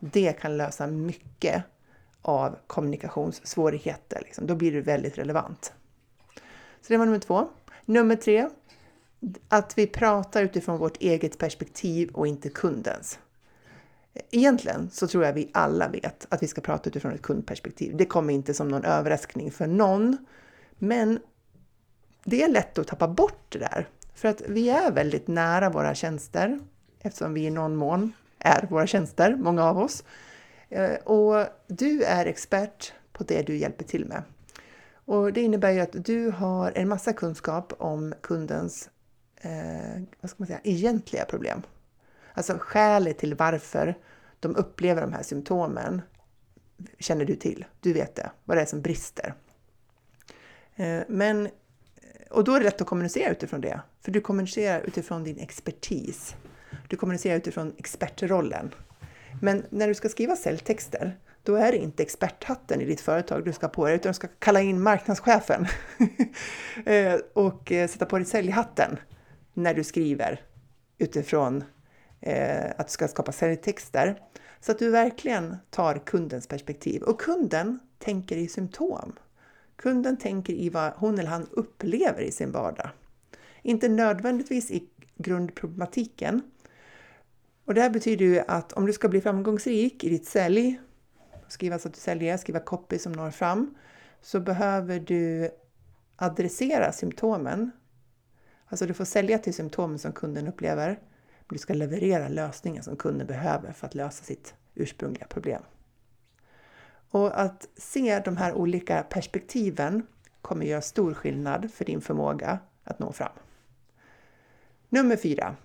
det 0.00 0.32
kan 0.32 0.56
lösa 0.56 0.86
mycket 0.86 1.64
av 2.22 2.56
kommunikationssvårigheter. 2.66 4.20
Liksom. 4.24 4.46
Då 4.46 4.54
blir 4.54 4.72
du 4.72 4.80
väldigt 4.80 5.18
relevant. 5.18 5.72
Så 6.80 6.86
det 6.88 6.96
var 6.96 7.06
nummer 7.06 7.18
två. 7.18 7.48
Nummer 7.84 8.16
tre, 8.16 8.48
att 9.48 9.78
vi 9.78 9.86
pratar 9.86 10.42
utifrån 10.42 10.78
vårt 10.78 10.96
eget 10.96 11.38
perspektiv 11.38 12.10
och 12.10 12.26
inte 12.26 12.48
kundens. 12.48 13.18
Egentligen 14.30 14.90
så 14.90 15.06
tror 15.06 15.24
jag 15.24 15.32
vi 15.32 15.50
alla 15.52 15.88
vet 15.88 16.26
att 16.28 16.42
vi 16.42 16.46
ska 16.46 16.60
prata 16.60 16.90
utifrån 16.90 17.12
ett 17.12 17.22
kundperspektiv. 17.22 17.96
Det 17.96 18.04
kommer 18.04 18.34
inte 18.34 18.54
som 18.54 18.68
någon 18.68 18.84
överraskning 18.84 19.50
för 19.50 19.66
någon. 19.66 20.16
Men 20.78 21.18
det 22.24 22.42
är 22.42 22.48
lätt 22.48 22.78
att 22.78 22.86
tappa 22.86 23.08
bort 23.08 23.44
det 23.48 23.58
där. 23.58 23.88
För 24.14 24.28
att 24.28 24.42
vi 24.48 24.70
är 24.70 24.92
väldigt 24.92 25.28
nära 25.28 25.70
våra 25.70 25.94
tjänster 25.94 26.60
eftersom 27.00 27.34
vi 27.34 27.44
i 27.44 27.50
någon 27.50 27.76
mån 27.76 28.12
är 28.38 28.66
våra 28.70 28.86
tjänster, 28.86 29.36
många 29.36 29.64
av 29.64 29.78
oss. 29.78 30.04
Eh, 30.68 30.94
och 30.94 31.46
du 31.66 32.02
är 32.02 32.26
expert 32.26 32.92
på 33.12 33.24
det 33.24 33.42
du 33.42 33.56
hjälper 33.56 33.84
till 33.84 34.06
med. 34.06 34.22
Och 35.04 35.32
det 35.32 35.42
innebär 35.42 35.70
ju 35.70 35.80
att 35.80 36.04
du 36.04 36.30
har 36.30 36.72
en 36.74 36.88
massa 36.88 37.12
kunskap 37.12 37.72
om 37.78 38.14
kundens 38.20 38.90
eh, 39.36 40.02
vad 40.20 40.30
ska 40.30 40.36
man 40.38 40.46
säga, 40.46 40.60
egentliga 40.64 41.24
problem. 41.24 41.62
Alltså 42.34 42.58
skälet 42.60 43.18
till 43.18 43.34
varför 43.34 43.94
de 44.40 44.56
upplever 44.56 45.00
de 45.00 45.12
här 45.12 45.22
symptomen 45.22 46.02
känner 46.98 47.24
du 47.24 47.36
till. 47.36 47.64
Du 47.80 47.92
vet 47.92 48.14
det, 48.14 48.30
vad 48.44 48.56
det 48.56 48.60
är 48.60 48.66
som 48.66 48.82
brister. 48.82 49.34
Eh, 50.76 51.00
men, 51.08 51.46
eh, 51.46 51.50
och 52.30 52.44
då 52.44 52.54
är 52.54 52.58
det 52.58 52.64
lätt 52.64 52.80
att 52.80 52.86
kommunicera 52.86 53.30
utifrån 53.30 53.60
det, 53.60 53.80
för 54.00 54.10
du 54.12 54.20
kommunicerar 54.20 54.80
utifrån 54.80 55.24
din 55.24 55.38
expertis. 55.38 56.34
Du 56.88 56.96
kommunicerar 56.96 57.36
utifrån 57.36 57.74
expertrollen. 57.78 58.74
Men 59.42 59.66
när 59.70 59.88
du 59.88 59.94
ska 59.94 60.08
skriva 60.08 60.36
säljtexter, 60.36 61.18
då 61.42 61.54
är 61.54 61.72
det 61.72 61.78
inte 61.78 62.02
experthatten 62.02 62.80
i 62.80 62.84
ditt 62.84 63.00
företag 63.00 63.44
du 63.44 63.52
ska 63.52 63.66
ha 63.66 63.72
på 63.72 63.86
dig, 63.86 63.94
utan 63.94 64.10
du 64.10 64.14
ska 64.14 64.28
kalla 64.38 64.60
in 64.60 64.82
marknadschefen 64.82 65.66
eh, 66.86 67.14
och 67.32 67.68
sätta 67.68 68.06
på 68.06 68.16
dig 68.16 68.26
säljhatten 68.26 68.98
när 69.54 69.74
du 69.74 69.84
skriver 69.84 70.40
utifrån 70.98 71.64
Eh, 72.20 72.70
att 72.76 72.86
du 72.86 72.92
ska 72.92 73.08
skapa 73.08 73.32
säljtexter. 73.32 74.22
Så 74.60 74.72
att 74.72 74.78
du 74.78 74.90
verkligen 74.90 75.56
tar 75.70 75.98
kundens 76.06 76.46
perspektiv. 76.46 77.02
Och 77.02 77.20
kunden 77.20 77.78
tänker 77.98 78.36
i 78.36 78.48
symptom. 78.48 79.12
Kunden 79.76 80.16
tänker 80.16 80.52
i 80.52 80.68
vad 80.68 80.92
hon 80.92 81.18
eller 81.18 81.30
han 81.30 81.46
upplever 81.50 82.20
i 82.20 82.30
sin 82.30 82.52
vardag. 82.52 82.90
Inte 83.62 83.88
nödvändigtvis 83.88 84.70
i 84.70 84.88
grundproblematiken. 85.16 86.42
Och 87.64 87.74
det 87.74 87.80
här 87.80 87.90
betyder 87.90 88.24
ju 88.24 88.40
att 88.48 88.72
om 88.72 88.86
du 88.86 88.92
ska 88.92 89.08
bli 89.08 89.20
framgångsrik 89.20 90.04
i 90.04 90.08
ditt 90.08 90.26
sälj, 90.26 90.80
skriva 91.48 91.78
så 91.78 91.88
att 91.88 91.94
du 91.94 92.00
säljer, 92.00 92.36
skriva 92.36 92.60
copy 92.60 92.98
som 92.98 93.12
når 93.12 93.30
fram, 93.30 93.74
så 94.22 94.40
behöver 94.40 95.00
du 95.00 95.50
adressera 96.16 96.92
symptomen. 96.92 97.70
Alltså 98.66 98.86
du 98.86 98.94
får 98.94 99.04
sälja 99.04 99.38
till 99.38 99.54
symptomen 99.54 99.98
som 99.98 100.12
kunden 100.12 100.48
upplever, 100.48 100.98
du 101.54 101.58
ska 101.58 101.74
leverera 101.74 102.28
lösningen 102.28 102.82
som 102.82 102.96
kunden 102.96 103.26
behöver 103.26 103.72
för 103.72 103.86
att 103.86 103.94
lösa 103.94 104.24
sitt 104.24 104.54
ursprungliga 104.74 105.26
problem. 105.26 105.62
Och 107.10 107.40
att 107.40 107.68
se 107.76 108.20
de 108.24 108.36
här 108.36 108.52
olika 108.52 109.02
perspektiven 109.02 110.06
kommer 110.42 110.66
göra 110.66 110.80
stor 110.80 111.14
skillnad 111.14 111.70
för 111.72 111.84
din 111.84 112.00
förmåga 112.00 112.58
att 112.84 112.98
nå 112.98 113.12
fram. 113.12 113.32
Nummer 114.88 115.16
fyra. 115.16 115.56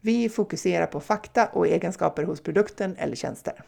Vi 0.00 0.28
fokuserar 0.28 0.86
på 0.86 1.00
fakta 1.00 1.46
och 1.46 1.66
egenskaper 1.66 2.22
hos 2.22 2.40
produkten 2.40 2.96
eller 2.96 3.16
tjänster. 3.16 3.62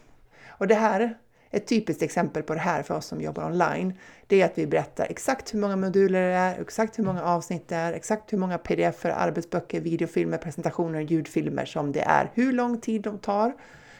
Och 0.47 0.67
det 0.67 0.75
här, 0.75 1.17
ett 1.51 1.67
typiskt 1.67 2.03
exempel 2.03 2.43
på 2.43 2.53
det 2.53 2.59
här 2.59 2.83
för 2.83 2.95
oss 2.95 3.05
som 3.05 3.21
jobbar 3.21 3.45
online, 3.45 3.93
det 4.27 4.41
är 4.41 4.45
att 4.45 4.57
vi 4.57 4.67
berättar 4.67 5.07
exakt 5.09 5.53
hur 5.53 5.59
många 5.59 5.75
moduler 5.75 6.21
det 6.21 6.35
är, 6.35 6.61
exakt 6.61 6.99
hur 6.99 7.03
många 7.03 7.23
avsnitt 7.23 7.67
det 7.67 7.75
är, 7.75 7.93
exakt 7.93 8.33
hur 8.33 8.37
många 8.37 8.57
pdf, 8.57 9.05
arbetsböcker, 9.05 9.81
videofilmer, 9.81 10.37
presentationer, 10.37 10.99
ljudfilmer 10.99 11.65
som 11.65 11.91
det 11.91 12.01
är, 12.01 12.31
hur 12.33 12.53
lång 12.53 12.81
tid 12.81 13.01
de 13.01 13.19
tar. 13.19 13.53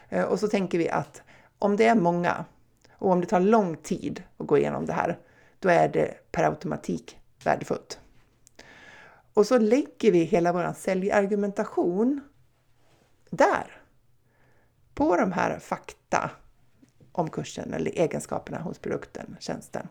Eh, 0.10 0.24
och 0.24 0.40
så 0.40 0.48
tänker 0.48 0.78
vi 0.78 0.90
att 0.90 1.22
om 1.60 1.78
det 1.78 1.86
är 1.86 1.96
många 1.96 2.46
och 2.92 3.12
om 3.12 3.22
det 3.22 3.28
tar 3.28 3.40
lång 3.40 3.76
tid 3.76 4.24
att 4.38 4.48
gå 4.48 4.58
igenom 4.58 4.86
det 4.86 4.94
här, 4.94 5.18
då 5.60 5.70
är 5.70 5.90
det 5.90 6.32
per 6.32 6.44
automatik 6.44 7.18
värdefullt. 7.44 8.00
Och 9.34 9.48
så 9.48 9.58
lägger 9.58 10.12
vi 10.12 10.24
hela 10.24 10.54
vår 10.54 10.74
säljargumentation 10.74 12.22
där. 13.30 13.82
På 14.94 15.16
de 15.18 15.32
här 15.32 15.60
fakta 15.60 16.30
om 17.18 17.30
kursen 17.30 17.74
eller 17.74 17.92
egenskaperna 18.00 18.58
hos 18.58 18.80
produkten, 18.80 19.38
tjänsten. 19.40 19.88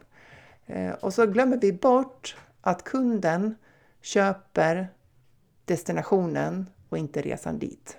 Eh, 0.67 0.93
och 0.93 1.15
så 1.15 1.27
glömmer 1.27 1.57
vi 1.57 1.73
bort 1.73 2.37
att 2.61 2.85
kunden 2.85 3.55
köper 4.01 4.89
destinationen 5.65 6.71
och 6.89 6.99
inte 6.99 7.23
resan 7.23 7.59
dit. 7.59 7.99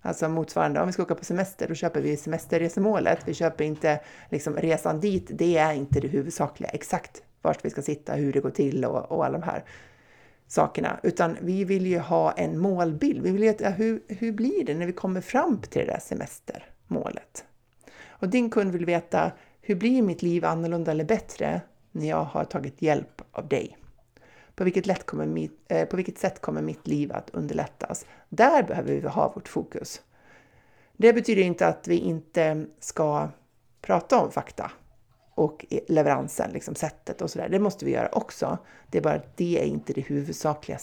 Alltså 0.00 0.28
motsvarande, 0.28 0.80
om 0.80 0.86
vi 0.86 0.92
ska 0.92 1.02
åka 1.02 1.14
på 1.14 1.24
semester, 1.24 1.68
då 1.68 1.74
köper 1.74 2.00
vi 2.00 2.16
semesterresemålet. 2.16 3.18
Vi 3.28 3.34
köper 3.34 3.64
inte 3.64 4.00
liksom 4.30 4.56
resan 4.56 5.00
dit. 5.00 5.30
Det 5.30 5.56
är 5.56 5.72
inte 5.72 6.00
det 6.00 6.08
huvudsakliga, 6.08 6.70
exakt 6.70 7.22
vart 7.42 7.64
vi 7.64 7.70
ska 7.70 7.82
sitta, 7.82 8.14
hur 8.14 8.32
det 8.32 8.40
går 8.40 8.50
till 8.50 8.84
och, 8.84 9.12
och 9.12 9.24
alla 9.24 9.38
de 9.38 9.44
här 9.44 9.64
sakerna. 10.46 11.00
Utan 11.02 11.36
vi 11.40 11.64
vill 11.64 11.86
ju 11.86 11.98
ha 11.98 12.32
en 12.32 12.58
målbild. 12.58 13.22
Vi 13.22 13.30
vill 13.30 13.40
veta 13.40 13.70
hur, 13.70 14.02
hur 14.08 14.32
blir 14.32 14.64
det 14.64 14.74
när 14.74 14.86
vi 14.86 14.92
kommer 14.92 15.20
fram 15.20 15.60
till 15.60 15.86
det 15.86 15.92
där 15.92 16.00
semestermålet? 16.00 17.44
Och 18.18 18.28
din 18.28 18.50
kund 18.50 18.72
vill 18.72 18.86
veta, 18.86 19.32
hur 19.60 19.74
blir 19.74 20.02
mitt 20.02 20.22
liv 20.22 20.44
annorlunda 20.44 20.90
eller 20.90 21.04
bättre 21.04 21.60
när 21.92 22.08
jag 22.08 22.24
har 22.24 22.44
tagit 22.44 22.82
hjälp 22.82 23.22
av 23.32 23.48
dig? 23.48 23.78
På 24.54 24.64
vilket, 24.64 25.06
kommer 25.06 25.26
mitt, 25.26 25.60
eh, 25.68 25.84
på 25.84 25.96
vilket 25.96 26.18
sätt 26.18 26.40
kommer 26.40 26.62
mitt 26.62 26.86
liv 26.86 27.12
att 27.12 27.30
underlättas? 27.30 28.06
Där 28.28 28.62
behöver 28.62 28.94
vi 28.94 29.08
ha 29.08 29.32
vårt 29.34 29.48
fokus. 29.48 30.02
Det 30.96 31.12
betyder 31.12 31.42
inte 31.42 31.66
att 31.66 31.88
vi 31.88 31.96
inte 31.96 32.66
ska 32.78 33.28
prata 33.80 34.18
om 34.20 34.30
fakta 34.30 34.70
och 35.34 35.66
leveransen, 35.88 36.50
liksom 36.50 36.74
sättet 36.74 37.22
och 37.22 37.30
sådär. 37.30 37.48
Det 37.48 37.58
måste 37.58 37.84
vi 37.84 37.90
göra 37.90 38.08
också. 38.08 38.58
Det 38.90 38.98
är 38.98 39.02
bara 39.02 39.14
att 39.14 39.36
det 39.36 39.62
är 39.62 39.64
inte 39.64 39.92
det 39.92 40.00
huvudsakliga 40.00 40.78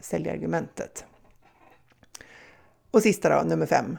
säljargumentet. 0.00 1.04
Och 2.90 3.02
sista 3.02 3.28
då, 3.28 3.48
nummer 3.48 3.66
fem. 3.66 3.98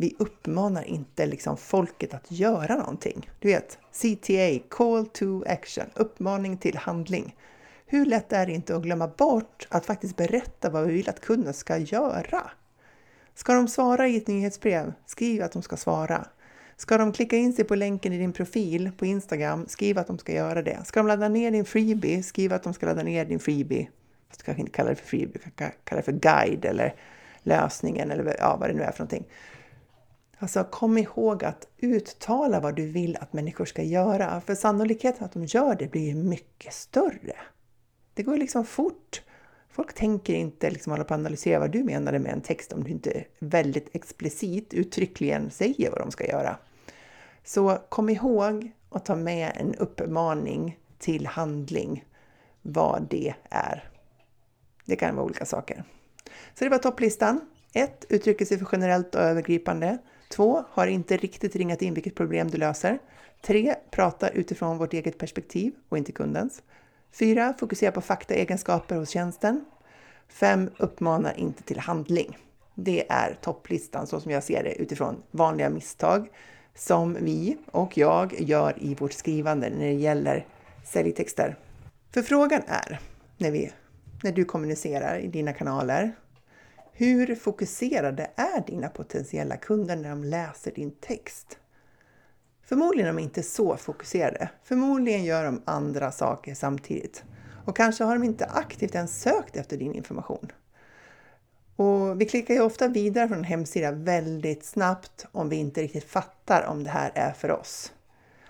Vi 0.00 0.14
uppmanar 0.18 0.82
inte 0.82 1.26
liksom 1.26 1.56
folket 1.56 2.14
att 2.14 2.30
göra 2.30 2.76
någonting. 2.76 3.30
Du 3.38 3.48
vet, 3.48 3.78
CTA, 3.92 4.58
Call 4.68 5.06
to 5.06 5.44
Action, 5.46 5.84
uppmaning 5.94 6.56
till 6.56 6.76
handling. 6.76 7.36
Hur 7.86 8.06
lätt 8.06 8.32
är 8.32 8.46
det 8.46 8.52
inte 8.52 8.76
att 8.76 8.82
glömma 8.82 9.08
bort 9.08 9.66
att 9.70 9.86
faktiskt 9.86 10.16
berätta 10.16 10.70
vad 10.70 10.86
vi 10.86 10.92
vill 10.92 11.08
att 11.08 11.20
kunden 11.20 11.54
ska 11.54 11.76
göra? 11.76 12.50
Ska 13.34 13.54
de 13.54 13.68
svara 13.68 14.08
i 14.08 14.16
ett 14.16 14.26
nyhetsbrev? 14.26 14.92
Skriv 15.06 15.42
att 15.42 15.52
de 15.52 15.62
ska 15.62 15.76
svara. 15.76 16.26
Ska 16.76 16.98
de 16.98 17.12
klicka 17.12 17.36
in 17.36 17.52
sig 17.52 17.64
på 17.64 17.74
länken 17.74 18.12
i 18.12 18.18
din 18.18 18.32
profil 18.32 18.90
på 18.98 19.06
Instagram? 19.06 19.66
Skriv 19.68 19.98
att 19.98 20.06
de 20.06 20.18
ska 20.18 20.32
göra 20.32 20.62
det. 20.62 20.84
Ska 20.84 21.00
de 21.00 21.06
ladda 21.06 21.28
ner 21.28 21.50
din 21.50 21.64
freebie? 21.64 22.22
Skriv 22.22 22.52
att 22.52 22.62
de 22.62 22.74
ska 22.74 22.86
ladda 22.86 23.02
ner 23.02 23.24
din 23.24 23.38
freebie. 23.38 23.88
Fast 24.28 24.40
du 24.40 24.44
kanske 24.44 24.60
inte 24.60 24.72
kallar 24.72 24.90
det 24.90 24.96
för 24.96 25.06
freebie, 25.06 25.40
du 25.44 25.50
kan 25.50 25.70
kalla 25.84 26.00
det 26.00 26.04
för 26.04 26.12
guide 26.12 26.64
eller 26.64 26.94
lösningen 27.42 28.10
eller 28.10 28.36
ja, 28.38 28.56
vad 28.60 28.70
det 28.70 28.74
nu 28.74 28.82
är 28.82 28.92
för 28.92 28.98
någonting. 28.98 29.24
Alltså 30.42 30.64
kom 30.64 30.98
ihåg 30.98 31.44
att 31.44 31.68
uttala 31.78 32.60
vad 32.60 32.76
du 32.76 32.86
vill 32.86 33.16
att 33.16 33.32
människor 33.32 33.64
ska 33.64 33.82
göra, 33.82 34.40
för 34.40 34.54
sannolikheten 34.54 35.24
att 35.24 35.32
de 35.32 35.44
gör 35.44 35.74
det 35.74 35.90
blir 35.90 36.14
mycket 36.14 36.72
större. 36.72 37.36
Det 38.14 38.22
går 38.22 38.36
liksom 38.36 38.64
fort. 38.64 39.22
Folk 39.70 39.94
tänker 39.94 40.34
inte 40.34 40.70
liksom 40.70 40.92
hålla 40.92 41.04
på 41.04 41.14
att 41.14 41.20
analysera 41.20 41.58
vad 41.58 41.70
du 41.70 41.84
menade 41.84 42.18
med 42.18 42.32
en 42.32 42.40
text 42.40 42.72
om 42.72 42.84
du 42.84 42.90
inte 42.90 43.24
väldigt 43.38 43.88
explicit 43.92 44.74
uttryckligen 44.74 45.50
säger 45.50 45.90
vad 45.90 46.00
de 46.00 46.10
ska 46.10 46.26
göra. 46.26 46.56
Så 47.44 47.78
kom 47.88 48.08
ihåg 48.08 48.70
att 48.90 49.04
ta 49.04 49.16
med 49.16 49.52
en 49.56 49.74
uppmaning 49.74 50.78
till 50.98 51.26
handling, 51.26 52.04
vad 52.62 53.06
det 53.10 53.34
är. 53.50 53.90
Det 54.84 54.96
kan 54.96 55.16
vara 55.16 55.26
olika 55.26 55.44
saker. 55.44 55.84
Så 56.54 56.64
det 56.64 56.70
var 56.70 56.78
topplistan. 56.78 57.40
1. 57.72 58.04
Uttrycker 58.08 58.44
sig 58.44 58.58
för 58.58 58.68
generellt 58.72 59.14
och 59.14 59.20
övergripande. 59.20 59.98
2. 60.30 60.64
Har 60.70 60.86
inte 60.86 61.16
riktigt 61.16 61.56
ringat 61.56 61.82
in 61.82 61.94
vilket 61.94 62.14
problem 62.14 62.50
du 62.50 62.58
löser. 62.58 62.98
3. 63.42 63.74
Pratar 63.90 64.30
utifrån 64.30 64.78
vårt 64.78 64.92
eget 64.92 65.18
perspektiv 65.18 65.72
och 65.88 65.98
inte 65.98 66.12
kundens. 66.12 66.62
4. 67.12 67.54
Fokusera 67.58 67.92
på 67.92 68.00
faktaegenskaper 68.00 68.96
hos 68.96 69.10
tjänsten. 69.10 69.64
5. 70.28 70.70
Uppmanar 70.78 71.38
inte 71.38 71.62
till 71.62 71.78
handling. 71.78 72.38
Det 72.74 73.10
är 73.10 73.38
topplistan 73.40 74.06
så 74.06 74.20
som 74.20 74.30
jag 74.30 74.44
ser 74.44 74.62
det 74.62 74.74
utifrån 74.74 75.22
vanliga 75.30 75.70
misstag 75.70 76.28
som 76.74 77.16
vi 77.20 77.56
och 77.66 77.98
jag 77.98 78.40
gör 78.40 78.74
i 78.82 78.94
vårt 78.94 79.12
skrivande 79.12 79.70
när 79.70 79.86
det 79.86 79.92
gäller 79.92 80.46
säljtexter. 80.84 81.56
För 82.10 82.22
frågan 82.22 82.62
är, 82.66 83.00
när, 83.38 83.50
vi, 83.50 83.72
när 84.22 84.32
du 84.32 84.44
kommunicerar 84.44 85.18
i 85.18 85.28
dina 85.28 85.52
kanaler, 85.52 86.12
hur 86.92 87.34
fokuserade 87.34 88.30
är 88.36 88.66
dina 88.66 88.88
potentiella 88.88 89.56
kunder 89.56 89.96
när 89.96 90.10
de 90.10 90.24
läser 90.24 90.70
din 90.70 90.90
text? 90.90 91.58
Förmodligen 92.62 93.08
är 93.08 93.12
de 93.12 93.22
inte 93.22 93.42
så 93.42 93.76
fokuserade. 93.76 94.50
Förmodligen 94.64 95.24
gör 95.24 95.44
de 95.44 95.62
andra 95.64 96.12
saker 96.12 96.54
samtidigt. 96.54 97.24
Och 97.64 97.76
kanske 97.76 98.04
har 98.04 98.14
de 98.14 98.24
inte 98.24 98.44
aktivt 98.44 98.94
ens 98.94 99.22
sökt 99.22 99.56
efter 99.56 99.76
din 99.76 99.94
information. 99.94 100.52
Och 101.76 102.20
vi 102.20 102.26
klickar 102.26 102.54
ju 102.54 102.60
ofta 102.60 102.88
vidare 102.88 103.28
från 103.28 103.38
en 103.38 103.44
hemsida 103.44 103.92
väldigt 103.92 104.64
snabbt 104.64 105.26
om 105.32 105.48
vi 105.48 105.56
inte 105.56 105.82
riktigt 105.82 106.04
fattar 106.04 106.66
om 106.66 106.84
det 106.84 106.90
här 106.90 107.12
är 107.14 107.32
för 107.32 107.50
oss. 107.50 107.92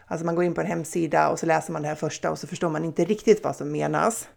Alltså 0.06 0.26
man 0.26 0.34
går 0.34 0.44
in 0.44 0.54
på 0.54 0.60
en 0.60 0.66
hemsida 0.66 1.28
och 1.28 1.38
så 1.38 1.46
läser 1.46 1.72
man 1.72 1.82
det 1.82 1.88
här 1.88 1.94
första 1.94 2.30
och 2.30 2.38
så 2.38 2.46
förstår 2.46 2.68
man 2.68 2.84
inte 2.84 3.04
riktigt 3.04 3.44
vad 3.44 3.56
som 3.56 3.72
menas. 3.72 4.28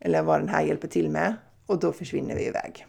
Eller 0.00 0.22
vad 0.22 0.40
den 0.40 0.48
här 0.48 0.62
hjälper 0.62 0.88
till 0.88 1.10
med. 1.10 1.34
Och 1.66 1.78
då 1.80 1.92
försvinner 1.92 2.34
vi 2.34 2.46
iväg. 2.46 2.86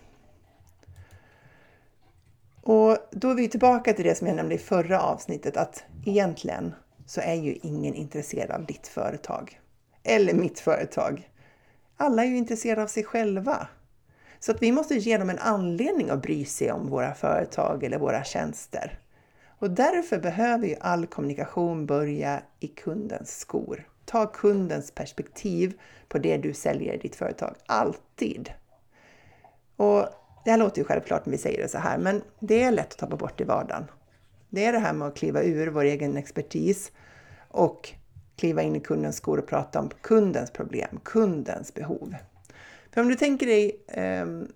Och 2.69 2.97
då 3.11 3.29
är 3.29 3.35
vi 3.35 3.49
tillbaka 3.49 3.93
till 3.93 4.05
det 4.05 4.15
som 4.15 4.27
jag 4.27 4.35
nämnde 4.35 4.55
i 4.55 4.57
förra 4.57 5.01
avsnittet 5.01 5.57
att 5.57 5.83
egentligen 6.05 6.73
så 7.05 7.21
är 7.21 7.33
ju 7.33 7.53
ingen 7.53 7.95
intresserad 7.95 8.51
av 8.51 8.65
ditt 8.65 8.87
företag. 8.87 9.59
Eller 10.03 10.33
mitt 10.33 10.59
företag. 10.59 11.29
Alla 11.97 12.23
är 12.23 12.27
ju 12.27 12.37
intresserade 12.37 12.83
av 12.83 12.87
sig 12.87 13.03
själva. 13.03 13.67
Så 14.39 14.51
att 14.51 14.61
vi 14.61 14.71
måste 14.71 14.95
ge 14.95 15.17
dem 15.17 15.29
en 15.29 15.39
anledning 15.39 16.09
att 16.09 16.21
bry 16.21 16.45
sig 16.45 16.71
om 16.71 16.89
våra 16.89 17.13
företag 17.13 17.83
eller 17.83 17.99
våra 17.99 18.23
tjänster. 18.23 18.99
Och 19.59 19.71
därför 19.71 20.19
behöver 20.19 20.67
ju 20.67 20.75
all 20.81 21.07
kommunikation 21.07 21.85
börja 21.85 22.41
i 22.59 22.67
kundens 22.67 23.39
skor. 23.39 23.87
Ta 24.05 24.25
kundens 24.25 24.91
perspektiv 24.91 25.79
på 26.07 26.17
det 26.17 26.37
du 26.37 26.53
säljer 26.53 26.93
i 26.93 26.97
ditt 26.97 27.15
företag. 27.15 27.55
Alltid! 27.65 28.53
Och 29.75 30.07
det 30.43 30.51
här 30.51 30.57
låter 30.57 30.77
ju 30.77 30.83
självklart 30.83 31.25
när 31.25 31.31
vi 31.31 31.37
säger 31.37 31.61
det 31.61 31.69
så 31.69 31.77
här, 31.77 31.97
men 31.97 32.21
det 32.39 32.63
är 32.63 32.71
lätt 32.71 32.91
att 32.91 32.97
tappa 32.97 33.15
bort 33.15 33.41
i 33.41 33.43
vardagen. 33.43 33.85
Det 34.49 34.65
är 34.65 34.73
det 34.73 34.79
här 34.79 34.93
med 34.93 35.07
att 35.07 35.15
kliva 35.15 35.43
ur 35.43 35.67
vår 35.67 35.83
egen 35.83 36.17
expertis 36.17 36.91
och 37.47 37.93
kliva 38.37 38.61
in 38.61 38.75
i 38.75 38.79
kundens 38.79 39.15
skor 39.15 39.37
och 39.39 39.47
prata 39.47 39.79
om 39.79 39.89
kundens 40.01 40.51
problem, 40.51 40.99
kundens 41.03 41.73
behov. 41.73 42.15
För 42.91 43.01
om 43.01 43.07
du 43.07 43.15
tänker 43.15 43.45
dig, 43.45 43.85
um, 44.23 44.47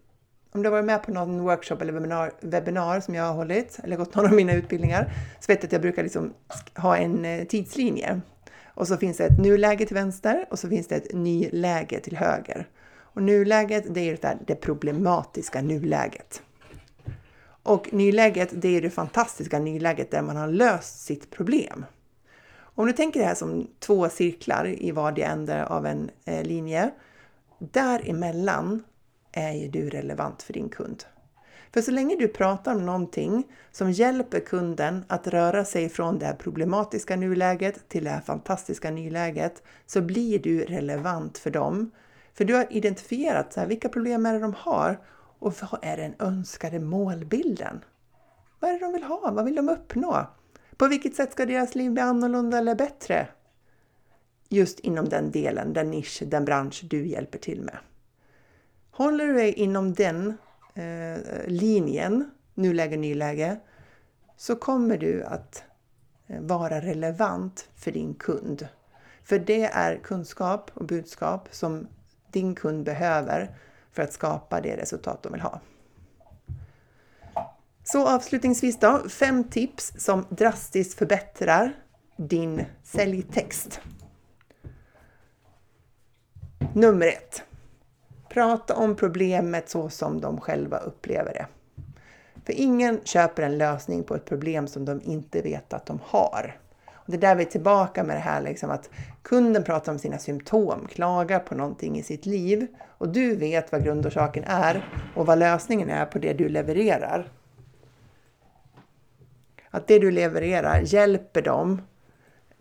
om 0.52 0.64
du 0.64 0.70
har 0.70 0.72
varit 0.72 0.86
med 0.86 1.04
på 1.04 1.12
någon 1.12 1.42
workshop 1.42 1.78
eller 1.82 1.94
webbinar, 1.94 2.32
webbinar 2.42 3.00
som 3.00 3.16
jag 3.16 3.24
har 3.24 3.34
hållit, 3.34 3.80
eller 3.84 3.98
gått 3.98 4.16
någon 4.16 4.26
av 4.26 4.34
mina 4.34 4.54
utbildningar, 4.54 5.14
så 5.40 5.52
vet 5.52 5.62
du 5.62 5.68
att 5.68 5.72
jag 5.72 5.82
brukar 5.82 6.04
liksom 6.04 6.34
ha 6.76 6.98
en 6.98 7.26
eh, 7.26 7.46
tidslinje. 7.46 8.22
Och 8.66 8.88
så 8.88 8.98
finns 8.98 9.18
det 9.18 9.26
ett 9.26 9.40
nuläge 9.40 9.86
till 9.86 9.96
vänster 9.96 10.46
och 10.50 10.60
så 10.60 10.70
finns 10.70 10.88
det 10.88 10.96
ett 10.96 11.14
nyläge 11.14 12.00
till 12.00 12.18
höger. 12.18 12.68
Och 13.14 13.24
nuläget, 13.24 13.94
det 13.94 14.10
är 14.10 14.18
det, 14.22 14.38
det 14.48 14.56
problematiska 14.56 15.62
nuläget. 15.62 16.42
Och 17.64 17.94
nyläget, 17.94 18.50
det 18.62 18.78
är 18.78 18.82
det 18.82 18.90
fantastiska 18.90 19.60
nyläget 19.60 20.12
där 20.12 20.22
man 20.22 20.38
har 20.38 20.48
löst 20.48 21.06
sitt 21.06 21.32
problem. 21.32 21.86
Om 22.76 22.86
du 22.86 22.94
tänker 22.94 23.20
det 23.20 23.26
här 23.26 23.36
som 23.36 23.68
två 23.80 24.10
cirklar 24.10 24.84
i 24.84 24.92
vardera 24.92 25.28
ände 25.28 25.66
av 25.66 25.86
en 25.86 26.10
eh, 26.26 26.44
linje. 26.44 26.92
Däremellan 27.60 28.84
är 29.32 29.52
ju 29.54 29.68
du 29.68 29.90
relevant 29.90 30.44
för 30.44 30.54
din 30.54 30.70
kund. 30.70 31.04
För 31.74 31.82
så 31.82 31.92
länge 31.92 32.16
du 32.16 32.28
pratar 32.28 32.76
om 32.76 32.86
någonting 32.86 33.44
som 33.72 33.92
hjälper 33.92 34.40
kunden 34.40 35.06
att 35.08 35.28
röra 35.28 35.66
sig 35.66 35.90
från 35.90 36.20
det 36.20 36.26
här 36.26 36.36
problematiska 36.36 37.16
nuläget 37.16 37.90
till 37.90 38.04
det 38.04 38.10
här 38.10 38.22
fantastiska 38.22 38.92
nyläget 38.92 39.64
så 39.86 40.02
blir 40.02 40.40
du 40.40 40.64
relevant 40.66 41.38
för 41.38 41.50
dem. 41.52 41.92
För 42.34 42.46
du 42.46 42.56
har 42.56 42.68
identifierat 42.70 43.54
så 43.54 43.60
här, 43.60 43.68
vilka 43.68 43.90
problem 43.90 44.26
är 44.26 44.34
det 44.34 44.40
de 44.40 44.54
har 44.54 45.00
och 45.40 45.54
vad 45.62 45.80
är 45.84 45.98
den 45.98 46.16
önskade 46.20 46.80
målbilden? 46.80 47.84
Vad 48.60 48.70
är 48.70 48.74
det 48.74 48.80
de 48.80 48.94
vill 48.94 49.04
ha? 49.04 49.32
Vad 49.32 49.46
vill 49.46 49.56
de 49.56 49.70
uppnå? 49.70 50.28
På 50.78 50.88
vilket 50.88 51.16
sätt 51.16 51.32
ska 51.32 51.46
deras 51.46 51.76
liv 51.76 51.92
bli 51.92 52.02
annorlunda 52.02 52.58
eller 52.58 52.76
bättre? 52.76 53.28
Just 54.50 54.80
inom 54.80 55.10
den 55.10 55.32
delen, 55.32 55.74
den 55.74 55.92
nisch, 55.92 56.24
den 56.26 56.46
bransch 56.46 56.84
du 56.90 57.08
hjälper 57.08 57.40
till 57.40 57.62
med. 57.62 57.78
Håller 58.92 59.28
du 59.28 59.34
dig 59.34 59.54
inom 59.54 59.94
den 59.94 60.38
eh, 60.74 61.48
linjen, 61.48 62.32
nuläge, 62.54 62.98
nyläge, 62.98 63.58
så 64.38 64.56
kommer 64.56 64.98
du 64.98 65.24
att 65.24 65.64
eh, 66.28 66.42
vara 66.42 66.82
relevant 66.82 67.70
för 67.76 67.92
din 67.92 68.14
kund. 68.14 68.68
För 69.24 69.40
det 69.40 69.66
är 69.66 69.98
kunskap 69.98 70.72
och 70.74 70.86
budskap 70.86 71.48
som 71.52 71.88
din 72.34 72.56
kund 72.56 72.84
behöver 72.84 73.56
för 73.92 74.04
att 74.04 74.14
skapa 74.14 74.62
det 74.62 74.78
resultat 74.78 75.24
de 75.24 75.32
vill 75.32 75.42
ha. 75.42 75.60
Så 77.84 78.08
avslutningsvis 78.08 78.80
då, 78.80 79.10
fem 79.10 79.44
tips 79.44 79.94
som 79.98 80.26
drastiskt 80.30 80.98
förbättrar 80.98 81.74
din 82.16 82.66
säljtext. 82.84 83.82
Nummer 86.74 87.08
ett. 87.08 87.44
Prata 88.30 88.76
om 88.76 88.96
problemet 88.96 89.70
så 89.70 89.90
som 89.90 90.22
de 90.22 90.42
själva 90.42 90.78
upplever 90.78 91.34
det. 91.34 91.48
För 92.46 92.54
ingen 92.54 93.00
köper 93.04 93.44
en 93.44 93.58
lösning 93.58 94.04
på 94.04 94.16
ett 94.16 94.26
problem 94.26 94.68
som 94.68 94.86
de 94.86 95.02
inte 95.02 95.42
vet 95.42 95.74
att 95.74 95.86
de 95.86 96.00
har. 96.04 96.60
Och 97.06 97.12
det 97.12 97.18
är 97.18 97.22
där 97.22 97.36
vi 97.36 97.44
är 97.44 97.50
tillbaka 97.50 98.04
med 98.04 98.16
det 98.16 98.20
här 98.20 98.42
liksom 98.42 98.70
att 98.70 98.90
kunden 99.22 99.64
pratar 99.64 99.92
om 99.92 100.00
sina 100.00 100.18
symptom, 100.18 100.88
klagar 100.88 101.40
på 101.40 101.56
någonting 101.56 102.00
i 102.00 102.04
sitt 102.04 102.26
liv 102.26 102.68
och 102.88 103.10
du 103.10 103.36
vet 103.36 103.72
vad 103.72 103.84
grundorsaken 103.84 104.44
är 104.44 104.88
och 105.16 105.26
vad 105.26 105.40
lösningen 105.40 105.90
är 105.90 106.06
på 106.06 106.20
det 106.20 106.34
du 106.34 106.50
levererar. 106.50 107.32
Att 109.70 109.88
det 109.88 110.00
du 110.00 110.12
levererar 110.12 110.82
hjälper 110.82 111.42
dem 111.42 111.82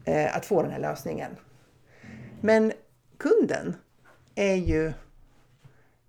eh, 0.05 0.37
att 0.37 0.47
få 0.47 0.63
den 0.63 0.71
här 0.71 0.81
lösningen. 0.81 1.37
Men 2.41 2.73
kunden 3.17 3.77
är 4.35 4.55
ju, 4.55 4.87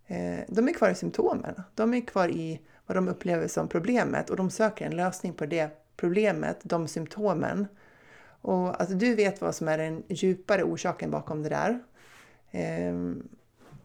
eh, 0.08 0.39
de 0.48 0.67
är 0.67 0.74
kvar 0.74 0.89
i 0.89 0.96
symptomen. 0.96 1.63
De 1.76 1.93
är 1.93 2.02
kvar 2.02 2.30
i 2.30 2.62
vad 2.86 2.98
de 2.98 3.08
upplever 3.08 3.48
som 3.48 3.67
problemet 3.67 4.30
och 4.30 4.36
de 4.36 4.50
söker 4.50 4.86
en 4.86 4.96
lösning 4.96 5.34
på 5.34 5.46
det 5.46 5.69
problemet, 5.98 6.60
de 6.63 6.88
symptomen. 6.88 7.67
Och 8.43 8.82
att 8.82 8.99
du 8.99 9.15
vet 9.15 9.41
vad 9.41 9.56
som 9.56 9.67
är 9.67 9.77
den 9.77 10.03
djupare 10.08 10.63
orsaken 10.63 11.12
bakom 11.12 11.43
det 11.43 11.49
där 11.49 11.79
ehm, 12.51 13.27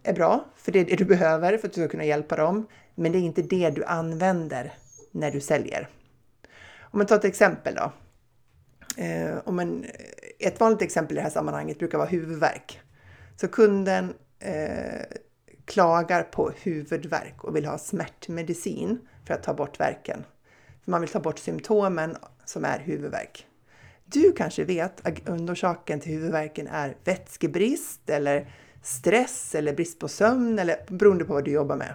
är 0.02 0.12
bra, 0.12 0.44
för 0.56 0.72
det 0.72 0.80
är 0.80 0.84
det 0.84 0.96
du 0.96 1.04
behöver 1.04 1.58
för 1.58 1.68
att 1.68 1.74
du 1.74 1.80
ska 1.80 1.88
kunna 1.88 2.04
hjälpa 2.04 2.36
dem. 2.36 2.66
Men 2.94 3.12
det 3.12 3.18
är 3.18 3.20
inte 3.20 3.42
det 3.42 3.70
du 3.70 3.84
använder 3.84 4.74
när 5.10 5.30
du 5.30 5.40
säljer. 5.40 5.88
Om 6.80 6.98
man 6.98 7.06
tar 7.06 7.16
ett 7.16 7.24
exempel 7.24 7.74
då. 7.74 7.92
Ehm, 8.96 9.38
om 9.44 9.58
en, 9.58 9.84
ett 10.38 10.60
vanligt 10.60 10.82
exempel 10.82 11.16
i 11.16 11.18
det 11.18 11.22
här 11.22 11.30
sammanhanget 11.30 11.78
brukar 11.78 11.98
vara 11.98 12.08
huvudvärk. 12.08 12.80
Så 13.36 13.48
kunden 13.48 14.14
eh, 14.38 15.18
klagar 15.64 16.22
på 16.22 16.52
huvudvärk 16.62 17.44
och 17.44 17.56
vill 17.56 17.66
ha 17.66 17.78
smärtmedicin 17.78 19.08
för 19.26 19.34
att 19.34 19.42
ta 19.42 19.54
bort 19.54 19.80
värken. 19.80 20.24
För 20.84 20.90
man 20.90 21.00
vill 21.00 21.10
ta 21.10 21.20
bort 21.20 21.38
symptomen 21.38 22.16
som 22.44 22.64
är 22.64 22.78
huvudvärk. 22.78 23.47
Du 24.12 24.32
kanske 24.32 24.64
vet 24.64 25.06
att 25.06 25.14
grundorsaken 25.14 26.00
till 26.00 26.12
huvudvärken 26.12 26.66
är 26.66 26.96
vätskebrist 27.04 28.10
eller 28.10 28.52
stress 28.82 29.54
eller 29.54 29.74
brist 29.74 29.98
på 29.98 30.08
sömn 30.08 30.58
eller 30.58 30.76
beroende 30.88 31.24
på 31.24 31.32
vad 31.32 31.44
du 31.44 31.50
jobbar 31.50 31.76
med. 31.76 31.94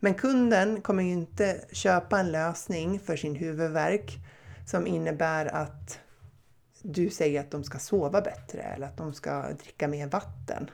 Men 0.00 0.14
kunden 0.14 0.80
kommer 0.80 1.02
ju 1.02 1.12
inte 1.12 1.64
köpa 1.72 2.20
en 2.20 2.32
lösning 2.32 3.00
för 3.00 3.16
sin 3.16 3.34
huvudvärk 3.34 4.18
som 4.66 4.86
innebär 4.86 5.46
att 5.46 5.98
du 6.82 7.10
säger 7.10 7.40
att 7.40 7.50
de 7.50 7.64
ska 7.64 7.78
sova 7.78 8.20
bättre 8.20 8.60
eller 8.60 8.86
att 8.86 8.96
de 8.96 9.14
ska 9.14 9.42
dricka 9.42 9.88
mer 9.88 10.06
vatten. 10.06 10.70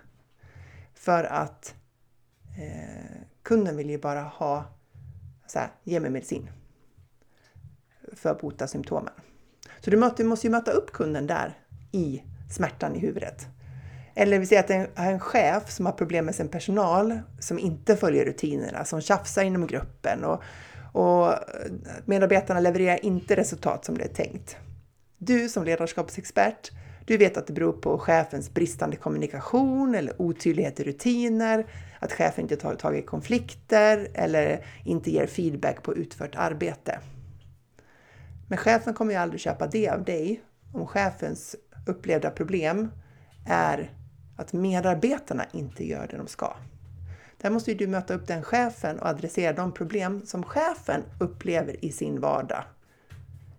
För 0.95 1.25
att 1.25 1.75
eh, 2.59 3.21
kunden 3.43 3.77
vill 3.77 3.91
ju 3.91 3.99
bara 3.99 4.23
ha, 4.23 4.65
så 5.47 5.59
här, 5.59 5.69
ge 5.85 6.01
mig 6.01 6.11
medicin 6.11 6.51
för 8.13 8.31
att 8.31 8.41
bota 8.41 8.67
symptomen. 8.67 9.13
Så 9.81 9.91
du 9.91 9.97
måste 9.97 10.47
ju 10.47 10.51
möta 10.51 10.71
upp 10.71 10.93
kunden 10.93 11.27
där 11.27 11.59
i 11.93 12.23
smärtan 12.51 12.97
i 12.97 12.99
huvudet. 12.99 13.47
Eller 14.15 14.39
vi 14.39 14.47
säger 14.47 14.63
att 14.63 14.71
en, 14.71 14.87
en 14.95 15.21
chef 15.21 15.71
som 15.71 15.87
har 15.87 15.93
problem 15.93 16.25
med 16.25 16.35
sin 16.35 16.49
personal 16.49 17.21
som 17.39 17.59
inte 17.59 17.97
följer 17.97 18.25
rutinerna, 18.25 18.85
som 18.85 19.01
tjafsar 19.01 19.43
inom 19.43 19.67
gruppen 19.67 20.25
och, 20.25 20.43
och 20.93 21.33
eh, 21.33 21.39
medarbetarna 22.05 22.61
levererar 22.61 23.05
inte 23.05 23.37
resultat 23.37 23.85
som 23.85 23.99
det 23.99 24.05
är 24.05 24.15
tänkt. 24.15 24.57
Du 25.19 25.49
som 25.49 25.65
ledarskapsexpert, 25.65 26.71
du 27.07 27.17
vet 27.17 27.37
att 27.37 27.47
det 27.47 27.53
beror 27.53 27.73
på 27.73 27.99
chefens 27.99 28.55
bristande 28.55 28.97
kommunikation 28.97 29.95
eller 29.95 30.23
otydlighet 30.23 30.81
i 30.81 30.85
rutiner, 30.85 31.67
att 32.01 32.13
chefen 32.13 32.43
inte 32.43 32.57
tar 32.57 32.75
tag 32.75 32.99
i 32.99 33.03
konflikter 33.03 34.09
eller 34.15 34.65
inte 34.85 35.11
ger 35.11 35.27
feedback 35.27 35.83
på 35.83 35.97
utfört 35.97 36.37
arbete. 36.37 36.99
Men 38.51 38.59
chefen 38.59 38.95
kommer 38.95 39.13
ju 39.13 39.19
aldrig 39.19 39.41
köpa 39.41 39.67
det 39.67 39.89
av 39.89 40.05
dig 40.05 40.43
om 40.73 40.87
chefens 40.87 41.57
upplevda 41.87 42.31
problem 42.31 42.91
är 43.47 43.91
att 44.37 44.53
medarbetarna 44.53 45.45
inte 45.53 45.87
gör 45.87 46.07
det 46.11 46.17
de 46.17 46.27
ska. 46.27 46.57
Där 47.37 47.51
måste 47.51 47.71
ju 47.71 47.77
du 47.77 47.87
möta 47.87 48.15
upp 48.15 48.27
den 48.27 48.43
chefen 48.43 48.99
och 48.99 49.07
adressera 49.07 49.53
de 49.53 49.73
problem 49.73 50.27
som 50.27 50.43
chefen 50.43 51.03
upplever 51.21 51.85
i 51.85 51.93
sin 51.93 52.21
vardag. 52.21 52.65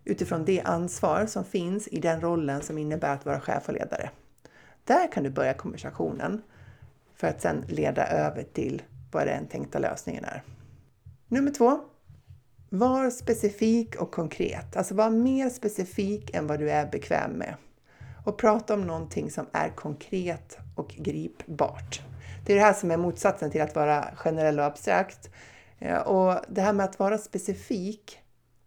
Utifrån 0.04 0.46
det 0.46 0.62
ansvar 0.62 1.26
som 1.26 1.46
finns 1.46 1.88
i 1.88 2.00
den 2.00 2.22
rollen 2.22 2.62
som 2.62 2.78
innebär 2.78 3.14
att 3.14 3.26
vara 3.26 3.40
chef 3.40 3.68
och 3.68 3.74
ledare. 3.74 4.10
Där 4.84 5.12
kan 5.12 5.24
du 5.24 5.30
börja 5.30 5.54
konversationen 5.54 6.42
för 7.16 7.28
att 7.28 7.42
sedan 7.42 7.64
leda 7.68 8.08
över 8.08 8.44
till 8.44 8.82
vad 9.12 9.28
den 9.28 9.48
tänkta 9.48 9.80
lösningen 9.80 10.26
är. 10.26 10.44
Nummer 11.28 11.52
två. 11.52 11.91
Var 12.74 13.10
specifik 13.10 13.96
och 13.96 14.12
konkret. 14.12 14.78
Alltså 14.78 14.96
var 14.96 15.10
mer 15.10 15.50
specifik 15.50 16.36
än 16.36 16.48
vad 16.48 16.60
du 16.60 16.72
är 16.72 16.86
bekväm 16.86 17.32
med 17.32 17.56
och 18.26 18.38
prata 18.38 18.74
om 18.74 18.82
någonting 18.82 19.32
som 19.32 19.46
är 19.52 19.70
konkret 19.70 20.58
och 20.76 20.90
gripbart. 20.90 22.02
Det 22.46 22.54
är 22.54 22.58
det 22.58 22.64
här 22.64 22.74
som 22.74 22.92
är 22.92 22.98
motsatsen 22.98 23.52
till 23.52 23.62
att 23.62 23.76
vara 23.76 24.08
generell 24.16 24.60
och 24.60 24.66
abstrakt. 24.66 25.30
Eh, 25.80 25.98
och 25.98 26.42
det 26.50 26.62
här 26.62 26.74
med 26.74 26.86
att 26.86 27.00
vara 27.00 27.18
specifik, 27.18 28.20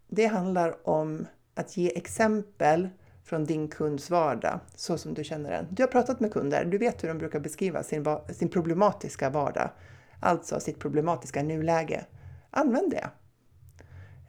det 0.09 0.27
handlar 0.27 0.89
om 0.89 1.27
att 1.55 1.77
ge 1.77 1.97
exempel 1.97 2.89
från 3.25 3.45
din 3.45 3.69
kunds 3.69 4.11
vardag, 4.11 4.61
så 4.75 4.99
som 4.99 5.15
du 5.15 5.25
känner 5.25 5.51
den. 5.51 5.67
Du 5.71 5.83
har 5.83 5.89
pratat 5.89 6.21
med 6.21 6.33
kunder, 6.33 6.65
du 6.65 6.79
vet 6.79 7.05
hur 7.05 7.09
de 7.09 7.19
brukar 7.19 7.41
beskriva 7.41 7.83
sin, 7.83 8.07
sin 8.33 8.49
problematiska 8.49 9.31
vardag, 9.31 9.71
alltså 10.21 10.61
sitt 10.61 10.79
problematiska 10.79 11.43
nuläge. 11.43 12.05
Använd 12.51 12.91
det! 12.91 13.11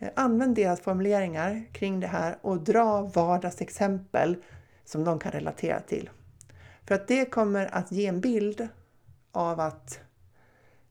Eh, 0.05 0.11
använd 0.15 0.55
deras 0.55 0.81
formuleringar 0.81 1.65
kring 1.71 1.99
det 1.99 2.07
här 2.07 2.37
och 2.41 2.63
dra 2.63 3.01
vardagsexempel 3.01 4.35
som 4.85 5.03
de 5.03 5.19
kan 5.19 5.31
relatera 5.31 5.79
till. 5.79 6.09
För 6.87 6.95
att 6.95 7.07
det 7.07 7.25
kommer 7.25 7.75
att 7.75 7.91
ge 7.91 8.05
en 8.05 8.21
bild 8.21 8.67
av 9.31 9.59
att 9.59 9.99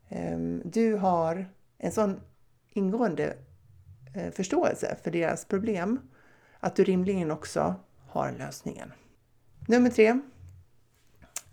um, 0.09 0.63
du 0.65 0.95
har 0.95 1.47
en 1.79 1.93
sån 1.93 2.21
ingående 2.69 3.37
uh, 4.17 4.31
förståelse 4.31 4.97
för 5.03 5.11
deras 5.11 5.45
problem 5.45 6.01
att 6.61 6.77
du 6.77 6.85
rimligen 6.85 7.31
också 7.31 7.75
har 8.09 8.33
lösningen. 8.33 8.93
Nummer 9.69 9.91
tre. 9.91 10.11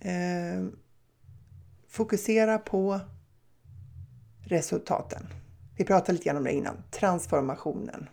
Uh, 0.05 0.69
fokusera 1.87 2.57
på 2.57 2.99
resultaten. 4.39 5.27
Vi 5.77 5.85
pratade 5.85 6.13
lite 6.13 6.25
grann 6.25 6.37
om 6.37 6.43
det 6.43 6.51
innan, 6.51 6.83
transformationen. 6.91 8.09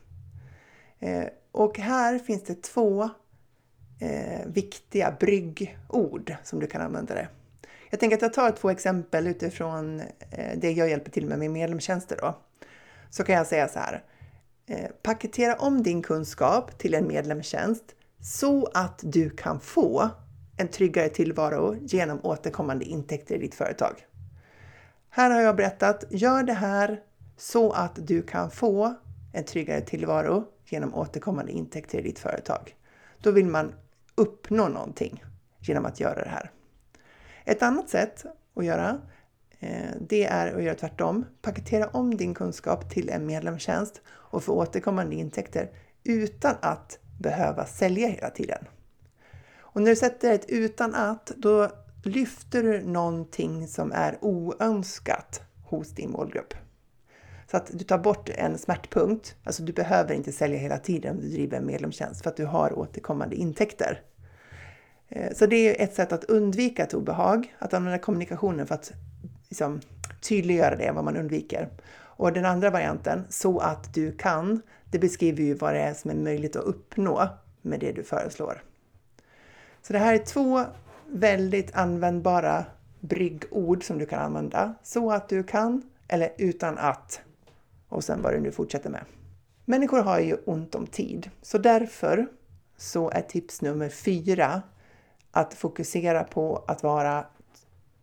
Eh, 0.99 1.25
och 1.53 1.79
här 1.79 2.19
finns 2.19 2.43
det 2.45 2.63
två 2.63 3.11
eh, 4.01 4.47
viktiga 4.47 5.17
bryggord 5.21 6.35
som 6.45 6.61
du 6.61 6.67
kan 6.67 6.83
använda 6.83 7.15
det. 7.15 7.29
Jag 7.91 8.01
tänker 8.01 8.17
att 8.17 8.23
jag 8.23 8.33
tar 8.33 8.51
två 8.51 8.71
exempel 8.71 9.27
utifrån 9.27 10.01
eh, 10.31 10.59
det 10.59 10.73
jag 10.73 10.89
hjälper 10.89 11.11
till 11.11 11.27
med 11.27 11.39
med 11.39 11.51
medlemstjänster. 11.51 12.17
Då. 12.21 12.39
Så 13.11 13.25
kan 13.25 13.35
jag 13.35 13.47
säga 13.47 13.69
så 13.69 13.79
här. 13.79 14.05
Eh, 14.67 14.91
paketera 15.03 15.55
om 15.55 15.83
din 15.83 16.03
kunskap 16.03 16.79
till 16.79 16.95
en 16.95 17.07
medlemstjänst 17.07 17.85
så 18.21 18.69
att 18.75 19.01
du 19.03 19.31
kan 19.31 19.61
få 19.61 20.11
en 20.57 20.69
tryggare 20.69 21.09
tillvaro 21.09 21.77
genom 21.81 22.21
återkommande 22.23 22.85
intäkter 22.85 23.35
i 23.35 23.39
ditt 23.39 23.55
företag. 23.55 24.07
Här 25.11 25.31
har 25.31 25.41
jag 25.41 25.57
berättat, 25.57 26.05
gör 26.11 26.43
det 26.43 26.53
här 26.53 27.01
så 27.39 27.73
att 27.73 28.07
du 28.07 28.23
kan 28.23 28.51
få 28.51 28.95
en 29.33 29.45
tryggare 29.45 29.81
tillvaro 29.81 30.45
genom 30.65 30.95
återkommande 30.95 31.53
intäkter 31.53 31.99
i 31.99 32.03
ditt 32.03 32.19
företag. 32.19 32.77
Då 33.23 33.31
vill 33.31 33.47
man 33.47 33.75
uppnå 34.15 34.69
någonting 34.69 35.25
genom 35.59 35.87
att 35.87 36.01
göra 36.01 36.25
det 36.25 36.29
här. 36.29 36.51
Ett 37.45 37.63
annat 37.63 37.89
sätt 37.89 38.25
att 38.55 38.65
göra 38.65 39.01
eh, 39.59 39.91
det 40.01 40.25
är 40.25 40.55
att 40.57 40.63
göra 40.63 40.75
tvärtom. 40.75 41.25
Paketera 41.43 41.89
om 41.89 42.17
din 42.17 42.35
kunskap 42.35 42.91
till 42.91 43.09
en 43.09 43.27
medlemstjänst 43.27 44.01
och 44.09 44.45
få 44.45 44.53
återkommande 44.53 45.17
intäkter 45.17 45.71
utan 46.05 46.55
att 46.61 46.99
behöva 47.21 47.65
sälja 47.65 48.09
hela 48.09 48.31
tiden. 48.31 48.65
Och 49.57 49.83
när 49.83 49.91
du 49.91 49.97
sätter 49.97 50.33
ett 50.33 50.49
utan 50.49 50.95
att, 50.95 51.33
då 51.37 51.71
lyfter 52.05 52.63
du 52.63 52.81
någonting 52.81 53.69
som 53.69 53.93
är 53.93 54.19
oönskat 54.21 55.43
hos 55.65 55.89
din 55.89 56.11
målgrupp. 56.11 56.55
Så 57.51 57.57
att 57.57 57.71
du 57.73 57.85
tar 57.85 57.99
bort 57.99 58.29
en 58.29 58.59
smärtpunkt. 58.59 59.37
Alltså 59.45 59.63
du 59.63 59.73
behöver 59.73 60.15
inte 60.15 60.33
sälja 60.33 60.59
hela 60.59 60.79
tiden 60.79 61.17
om 61.17 61.21
du 61.21 61.29
driver 61.29 61.59
en 61.59 61.67
medlemstjänst 61.67 62.23
för 62.23 62.31
att 62.31 62.37
du 62.37 62.45
har 62.45 62.79
återkommande 62.79 63.37
intäkter. 63.37 64.03
Eh, 65.09 65.33
så 65.35 65.47
det 65.47 65.57
är 65.57 65.85
ett 65.85 65.95
sätt 65.95 66.13
att 66.13 66.25
undvika 66.25 66.83
ett 66.83 66.95
obehag, 66.95 67.55
att 67.59 67.75
använda 67.75 67.99
kommunikationen 67.99 68.67
för 68.67 68.75
att 68.75 68.93
liksom, 69.49 69.81
tydliggöra 70.21 70.77
det, 70.77 70.93
vad 70.93 71.05
man 71.05 71.17
undviker. 71.17 71.69
Och 72.19 72.33
den 72.33 72.45
andra 72.45 72.71
varianten, 72.71 73.25
så 73.29 73.59
att 73.59 73.95
du 73.95 74.13
kan, 74.13 74.63
det 74.91 74.99
beskriver 74.99 75.43
ju 75.43 75.55
vad 75.55 75.75
det 75.75 75.81
är 75.81 75.95
som 75.95 76.11
är 76.11 76.15
möjligt 76.15 76.57
att 76.57 76.65
uppnå 76.65 77.29
med 77.63 77.81
det 77.81 77.93
du 77.93 78.03
föreslår. 78.03 78.63
Så 79.83 79.93
det 79.93 79.99
här 79.99 80.15
är 80.15 80.19
två 80.19 80.65
väldigt 81.07 81.75
användbara 81.75 82.65
bryggord 83.01 83.85
som 83.85 83.99
du 83.99 84.07
kan 84.07 84.19
använda. 84.19 84.75
Så 84.83 85.11
att 85.11 85.29
du 85.29 85.43
kan, 85.43 85.83
eller 86.09 86.33
utan 86.39 86.79
att 86.79 87.21
och 87.89 88.05
sen 88.05 88.23
vad 88.23 88.33
du 88.33 88.41
nu 88.41 88.53
fortsätter 88.53 88.91
med. 88.91 89.05
Människor 89.65 89.99
har 89.99 90.21
ju 90.21 90.37
ont 90.45 90.75
om 90.75 90.87
tid, 90.87 91.31
så 91.43 91.59
därför 91.59 92.27
så 92.77 93.11
är 93.11 93.23
tips 93.23 93.63
nummer 93.63 93.89
fyra 93.89 94.63
att 95.31 95.55
fokusera 95.55 96.25
på 96.25 96.65
att 96.67 96.83
vara 96.83 97.27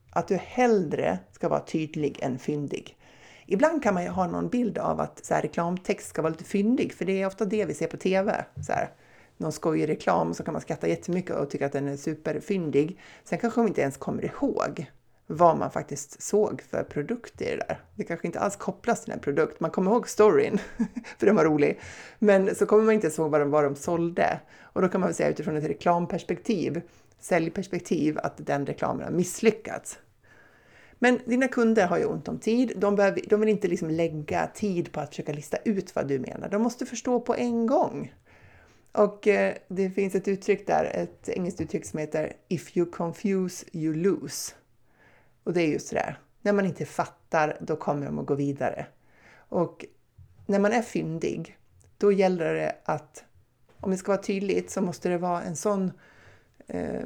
att 0.09 0.27
du 0.27 0.35
hellre 0.35 1.19
ska 1.31 1.49
vara 1.49 1.59
tydlig 1.59 2.19
än 2.21 2.39
fyndig. 2.39 2.97
Ibland 3.45 3.83
kan 3.83 3.93
man 3.93 4.03
ju 4.03 4.09
ha 4.09 4.27
någon 4.27 4.49
bild 4.49 4.77
av 4.77 4.99
att 4.99 5.25
så 5.25 5.33
här, 5.33 5.41
reklamtext 5.41 6.07
ska 6.07 6.21
vara 6.21 6.31
lite 6.31 6.43
fyndig, 6.43 6.93
för 6.93 7.05
det 7.05 7.21
är 7.21 7.27
ofta 7.27 7.45
det 7.45 7.65
vi 7.65 7.73
ser 7.73 7.87
på 7.87 7.97
TV. 7.97 8.45
Så 8.65 8.71
här, 8.73 8.89
någon 9.37 9.51
skojig 9.51 9.89
reklam 9.89 10.33
så 10.33 10.43
kan 10.43 10.51
man 10.51 10.61
skratta 10.61 10.87
jättemycket 10.87 11.35
och 11.35 11.49
tycka 11.49 11.65
att 11.65 11.71
den 11.71 11.87
är 11.87 11.97
superfyndig. 11.97 12.99
Sen 13.23 13.39
kanske 13.39 13.61
de 13.61 13.67
inte 13.67 13.81
ens 13.81 13.97
kommer 13.97 14.25
ihåg 14.25 14.85
vad 15.27 15.57
man 15.57 15.71
faktiskt 15.71 16.21
såg 16.21 16.61
för 16.61 16.83
produkt 16.83 17.41
i 17.41 17.45
det 17.45 17.55
där. 17.55 17.79
Det 17.95 18.03
kanske 18.03 18.27
inte 18.27 18.39
alls 18.39 18.55
kopplas 18.55 19.03
till 19.03 19.13
en 19.13 19.19
produkt. 19.19 19.59
Man 19.59 19.71
kommer 19.71 19.91
ihåg 19.91 20.09
storyn, 20.09 20.59
för 21.17 21.25
den 21.25 21.35
var 21.35 21.45
rolig. 21.45 21.79
Men 22.19 22.55
så 22.55 22.65
kommer 22.65 22.83
man 22.83 22.93
inte 22.93 23.07
ihåg 23.07 23.31
vad 23.31 23.41
de, 23.41 23.49
vad 23.49 23.63
de 23.63 23.75
sålde. 23.75 24.39
Och 24.61 24.81
då 24.81 24.87
kan 24.87 25.01
man 25.01 25.07
väl 25.07 25.15
säga 25.15 25.29
utifrån 25.29 25.57
ett 25.57 25.69
reklamperspektiv, 25.69 26.81
säljperspektiv, 27.19 28.19
att 28.23 28.33
den 28.37 28.65
reklamen 28.65 29.03
har 29.03 29.11
misslyckats. 29.11 29.99
Men 30.99 31.19
dina 31.25 31.47
kunder 31.47 31.87
har 31.87 31.97
ju 31.97 32.05
ont 32.05 32.27
om 32.27 32.39
tid. 32.39 32.73
De, 32.75 32.95
behöver, 32.95 33.21
de 33.29 33.39
vill 33.39 33.49
inte 33.49 33.67
liksom 33.67 33.89
lägga 33.89 34.47
tid 34.47 34.91
på 34.91 34.99
att 34.99 35.09
försöka 35.09 35.33
lista 35.33 35.57
ut 35.65 35.95
vad 35.95 36.07
du 36.07 36.19
menar. 36.19 36.49
De 36.49 36.61
måste 36.61 36.85
förstå 36.85 37.19
på 37.19 37.35
en 37.35 37.67
gång. 37.67 38.13
Och 38.91 39.27
eh, 39.27 39.55
det 39.67 39.89
finns 39.89 40.15
ett 40.15 40.27
uttryck 40.27 40.67
där, 40.67 40.85
ett 40.85 41.29
engelskt 41.29 41.61
uttryck 41.61 41.85
som 41.85 41.99
heter 41.99 42.33
If 42.47 42.77
you 42.77 42.91
confuse 42.91 43.65
you 43.73 43.93
lose. 43.93 44.53
Och 45.45 45.53
det 45.53 45.61
är 45.61 45.67
just 45.67 45.89
det 45.89 45.95
där. 45.95 46.19
När 46.41 46.53
man 46.53 46.65
inte 46.65 46.85
fattar, 46.85 47.57
då 47.59 47.75
kommer 47.75 48.05
de 48.05 48.19
att 48.19 48.25
gå 48.25 48.35
vidare. 48.35 48.85
Och 49.37 49.85
när 50.45 50.59
man 50.59 50.73
är 50.73 50.81
fyndig, 50.81 51.57
då 51.97 52.11
gäller 52.11 52.53
det 52.53 52.75
att 52.85 53.23
om 53.79 53.91
det 53.91 53.97
ska 53.97 54.11
vara 54.11 54.21
tydligt 54.21 54.71
så 54.71 54.81
måste 54.81 55.09
det 55.09 55.17
vara 55.17 55.41
en 55.41 55.55
sån, 55.55 55.91
eh, 56.67 57.05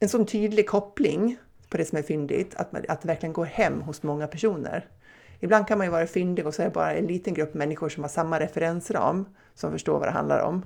en 0.00 0.08
sån 0.08 0.26
tydlig 0.26 0.68
koppling 0.68 1.36
på 1.68 1.76
det 1.76 1.84
som 1.84 1.98
är 1.98 2.02
fyndigt, 2.02 2.54
att, 2.54 2.72
man, 2.72 2.84
att 2.88 3.02
det 3.02 3.08
verkligen 3.08 3.32
går 3.32 3.44
hem 3.44 3.80
hos 3.80 4.02
många 4.02 4.26
personer. 4.26 4.88
Ibland 5.40 5.68
kan 5.68 5.78
man 5.78 5.86
ju 5.86 5.90
vara 5.90 6.06
fyndig 6.06 6.46
och 6.46 6.54
så 6.54 6.62
är 6.62 6.66
det 6.66 6.72
bara 6.72 6.94
en 6.94 7.06
liten 7.06 7.34
grupp 7.34 7.54
människor 7.54 7.88
som 7.88 8.04
har 8.04 8.08
samma 8.08 8.40
referensram 8.40 9.26
som 9.54 9.72
förstår 9.72 9.98
vad 9.98 10.08
det 10.08 10.12
handlar 10.12 10.40
om. 10.40 10.64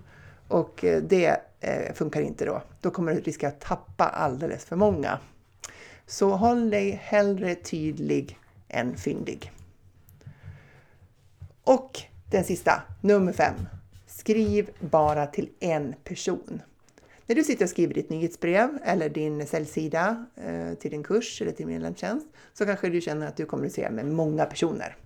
Och 0.49 0.85
eh, 0.85 1.03
det 1.03 1.40
eh, 1.61 1.94
funkar 1.94 2.21
inte 2.21 2.44
då. 2.44 2.62
Då 2.81 2.90
kommer 2.90 3.14
du 3.14 3.21
riskera 3.21 3.51
att 3.51 3.61
tappa 3.61 4.05
alldeles 4.05 4.64
för 4.64 4.77
många. 4.77 5.18
Så 6.11 6.31
håll 6.31 6.71
dig 6.71 6.90
hellre 6.90 7.55
tydlig 7.55 8.38
än 8.68 8.97
fyndig. 8.97 9.53
Och 11.64 12.01
den 12.31 12.44
sista, 12.44 12.83
nummer 13.01 13.33
fem. 13.33 13.55
Skriv 14.07 14.71
bara 14.81 15.27
till 15.27 15.49
en 15.61 15.94
person. 16.05 16.62
När 17.27 17.37
du 17.37 17.44
sitter 17.44 17.64
och 17.64 17.71
skriver 17.71 17.94
ditt 17.94 18.11
nyhetsbrev 18.11 18.79
eller 18.85 19.09
din 19.09 19.47
säljsida 19.47 20.27
eh, 20.37 20.75
till 20.75 20.90
din 20.90 21.03
kurs 21.03 21.42
eller 21.42 21.53
till 21.53 21.66
medlemstjänst 21.66 22.27
så 22.55 22.66
kanske 22.66 22.88
du 22.88 23.01
känner 23.01 23.27
att 23.27 23.37
du 23.37 23.44
kommunicerar 23.44 23.90
med 23.90 24.07
många 24.07 24.44
personer. 24.44 24.97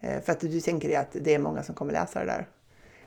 Eh, 0.00 0.22
för 0.22 0.32
att 0.32 0.40
du 0.40 0.60
tänker 0.60 0.88
dig 0.88 0.96
att 0.96 1.16
det 1.20 1.34
är 1.34 1.38
många 1.38 1.62
som 1.62 1.74
kommer 1.74 1.92
läsa 1.92 2.20
det 2.20 2.26
där. 2.26 2.48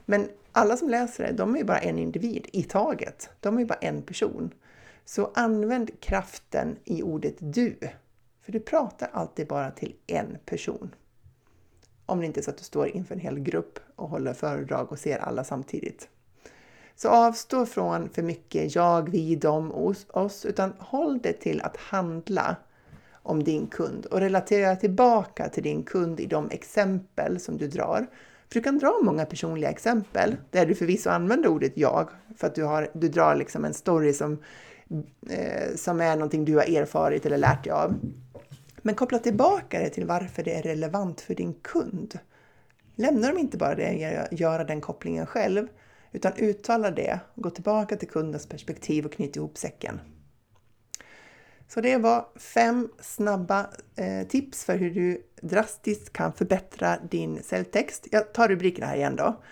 Men 0.04 0.28
alla 0.52 0.76
som 0.76 0.88
läser 0.88 1.24
det, 1.24 1.32
de 1.32 1.54
är 1.54 1.58
ju 1.58 1.64
bara 1.64 1.78
en 1.78 1.98
individ 1.98 2.46
i 2.52 2.62
taget. 2.62 3.30
De 3.40 3.56
är 3.56 3.60
ju 3.60 3.66
bara 3.66 3.78
en 3.80 4.02
person. 4.02 4.50
Så 5.10 5.30
använd 5.34 6.00
kraften 6.00 6.76
i 6.84 7.02
ordet 7.02 7.34
du. 7.38 7.76
För 8.42 8.52
du 8.52 8.60
pratar 8.60 9.10
alltid 9.12 9.46
bara 9.46 9.70
till 9.70 9.94
en 10.06 10.38
person. 10.44 10.94
Om 12.06 12.20
det 12.20 12.26
inte 12.26 12.40
är 12.40 12.42
så 12.42 12.50
att 12.50 12.58
du 12.58 12.64
står 12.64 12.88
inför 12.88 13.14
en 13.14 13.20
hel 13.20 13.40
grupp 13.40 13.78
och 13.96 14.08
håller 14.08 14.32
föredrag 14.32 14.92
och 14.92 14.98
ser 14.98 15.18
alla 15.18 15.44
samtidigt. 15.44 16.08
Så 16.96 17.08
avstå 17.08 17.66
från 17.66 18.10
för 18.10 18.22
mycket 18.22 18.74
jag, 18.74 19.10
vi, 19.10 19.36
dem, 19.36 19.72
oss, 20.08 20.44
utan 20.44 20.72
håll 20.78 21.18
det 21.22 21.32
till 21.32 21.60
att 21.60 21.76
handla 21.76 22.56
om 23.12 23.44
din 23.44 23.66
kund 23.66 24.06
och 24.06 24.20
relatera 24.20 24.76
tillbaka 24.76 25.48
till 25.48 25.62
din 25.62 25.82
kund 25.82 26.20
i 26.20 26.26
de 26.26 26.50
exempel 26.50 27.40
som 27.40 27.58
du 27.58 27.68
drar. 27.68 28.06
För 28.48 28.54
du 28.54 28.62
kan 28.62 28.78
dra 28.78 28.98
många 29.02 29.26
personliga 29.26 29.70
exempel 29.70 30.36
där 30.50 30.66
du 30.66 30.74
förvisso 30.74 31.10
använder 31.10 31.48
ordet 31.48 31.72
jag 31.76 32.08
för 32.36 32.46
att 32.46 32.54
du, 32.54 32.64
har, 32.64 32.90
du 32.92 33.08
drar 33.08 33.36
liksom 33.36 33.64
en 33.64 33.74
story 33.74 34.12
som 34.12 34.38
eh, 35.30 35.76
som 35.76 36.00
är 36.00 36.16
någonting 36.16 36.44
du 36.44 36.56
har 36.56 36.76
erfarit 36.76 37.26
eller 37.26 37.38
lärt 37.38 37.64
dig 37.64 37.72
av. 37.72 37.94
Men 38.82 38.94
koppla 38.94 39.18
tillbaka 39.18 39.80
det 39.80 39.90
till 39.90 40.06
varför 40.06 40.42
det 40.42 40.54
är 40.54 40.62
relevant 40.62 41.20
för 41.20 41.34
din 41.34 41.54
kund. 41.54 42.18
Lämna 42.94 43.28
dem 43.28 43.38
inte 43.38 43.56
bara 43.56 43.74
det, 43.74 44.28
göra 44.30 44.64
den 44.64 44.80
kopplingen 44.80 45.26
själv, 45.26 45.66
utan 46.12 46.32
uttala 46.36 46.90
det, 46.90 47.20
gå 47.34 47.50
tillbaka 47.50 47.96
till 47.96 48.08
kundens 48.08 48.46
perspektiv 48.46 49.06
och 49.06 49.12
knyta 49.12 49.40
ihop 49.40 49.58
säcken. 49.58 50.00
Så 51.68 51.80
det 51.80 51.96
var 51.96 52.28
fem 52.36 52.88
snabba 53.00 53.66
eh, 53.96 54.26
tips 54.28 54.64
för 54.64 54.76
hur 54.76 54.90
du 54.90 55.22
drastiskt 55.42 56.12
kan 56.12 56.32
förbättra 56.32 56.98
din 57.10 57.42
säljtext. 57.42 58.06
Jag 58.10 58.32
tar 58.32 58.48
rubrikerna 58.48 58.86
här 58.86 58.96
igen 58.96 59.16
då. 59.16 59.42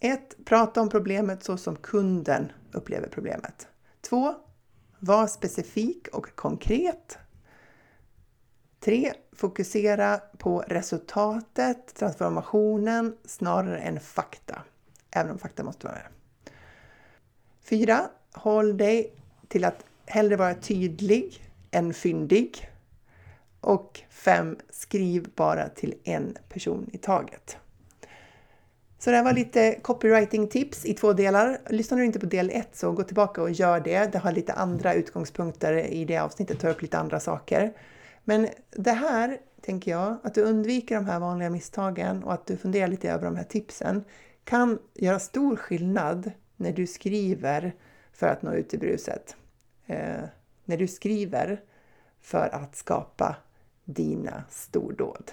1. 0.00 0.44
Prata 0.44 0.80
om 0.80 0.88
problemet 0.88 1.44
så 1.44 1.56
som 1.56 1.76
kunden 1.76 2.52
upplever 2.72 3.08
problemet. 3.08 3.68
2. 4.00 4.34
Var 5.04 5.26
specifik 5.26 6.08
och 6.08 6.36
konkret. 6.36 7.18
3. 8.80 9.12
Fokusera 9.32 10.20
på 10.38 10.64
resultatet, 10.68 11.94
transformationen 11.94 13.16
snarare 13.24 13.78
än 13.78 14.00
fakta. 14.00 14.62
Även 15.10 15.32
om 15.32 15.38
fakta 15.38 15.64
måste 15.64 15.86
vara 15.86 15.96
med. 15.96 16.06
4. 17.62 18.08
Håll 18.32 18.76
dig 18.76 19.14
till 19.48 19.64
att 19.64 19.84
hellre 20.06 20.36
vara 20.36 20.54
tydlig 20.54 21.50
än 21.70 21.94
fyndig. 21.94 22.70
Och 23.60 24.00
5. 24.08 24.56
Skriv 24.70 25.30
bara 25.34 25.68
till 25.68 25.94
en 26.04 26.36
person 26.48 26.90
i 26.92 26.98
taget. 26.98 27.56
Så 29.04 29.10
det 29.10 29.16
här 29.16 29.24
var 29.24 29.32
lite 29.32 29.78
copywriting 29.82 30.48
tips 30.48 30.84
i 30.84 30.94
två 30.94 31.12
delar. 31.12 31.58
Lyssnar 31.68 31.98
du 31.98 32.04
inte 32.04 32.20
på 32.20 32.26
del 32.26 32.50
1 32.50 32.76
så 32.76 32.92
gå 32.92 33.02
tillbaka 33.02 33.42
och 33.42 33.50
gör 33.50 33.80
det. 33.80 34.12
Det 34.12 34.18
har 34.18 34.32
lite 34.32 34.52
andra 34.52 34.94
utgångspunkter 34.94 35.72
i 35.72 36.04
det 36.04 36.18
avsnittet, 36.18 36.60
tar 36.60 36.70
upp 36.70 36.82
lite 36.82 36.98
andra 36.98 37.20
saker. 37.20 37.72
Men 38.24 38.48
det 38.70 38.92
här 38.92 39.38
tänker 39.60 39.90
jag, 39.90 40.16
att 40.22 40.34
du 40.34 40.42
undviker 40.42 40.94
de 40.94 41.06
här 41.06 41.20
vanliga 41.20 41.50
misstagen 41.50 42.22
och 42.24 42.32
att 42.32 42.46
du 42.46 42.56
funderar 42.56 42.88
lite 42.88 43.10
över 43.10 43.24
de 43.24 43.36
här 43.36 43.44
tipsen 43.44 44.04
kan 44.44 44.78
göra 44.94 45.18
stor 45.18 45.56
skillnad 45.56 46.30
när 46.56 46.72
du 46.72 46.86
skriver 46.86 47.74
för 48.12 48.26
att 48.26 48.42
nå 48.42 48.52
ut 48.52 48.74
i 48.74 48.78
bruset. 48.78 49.36
Eh, 49.86 50.22
när 50.64 50.76
du 50.76 50.88
skriver 50.88 51.60
för 52.20 52.48
att 52.54 52.76
skapa 52.76 53.36
dina 53.84 54.44
stordåd. 54.50 55.32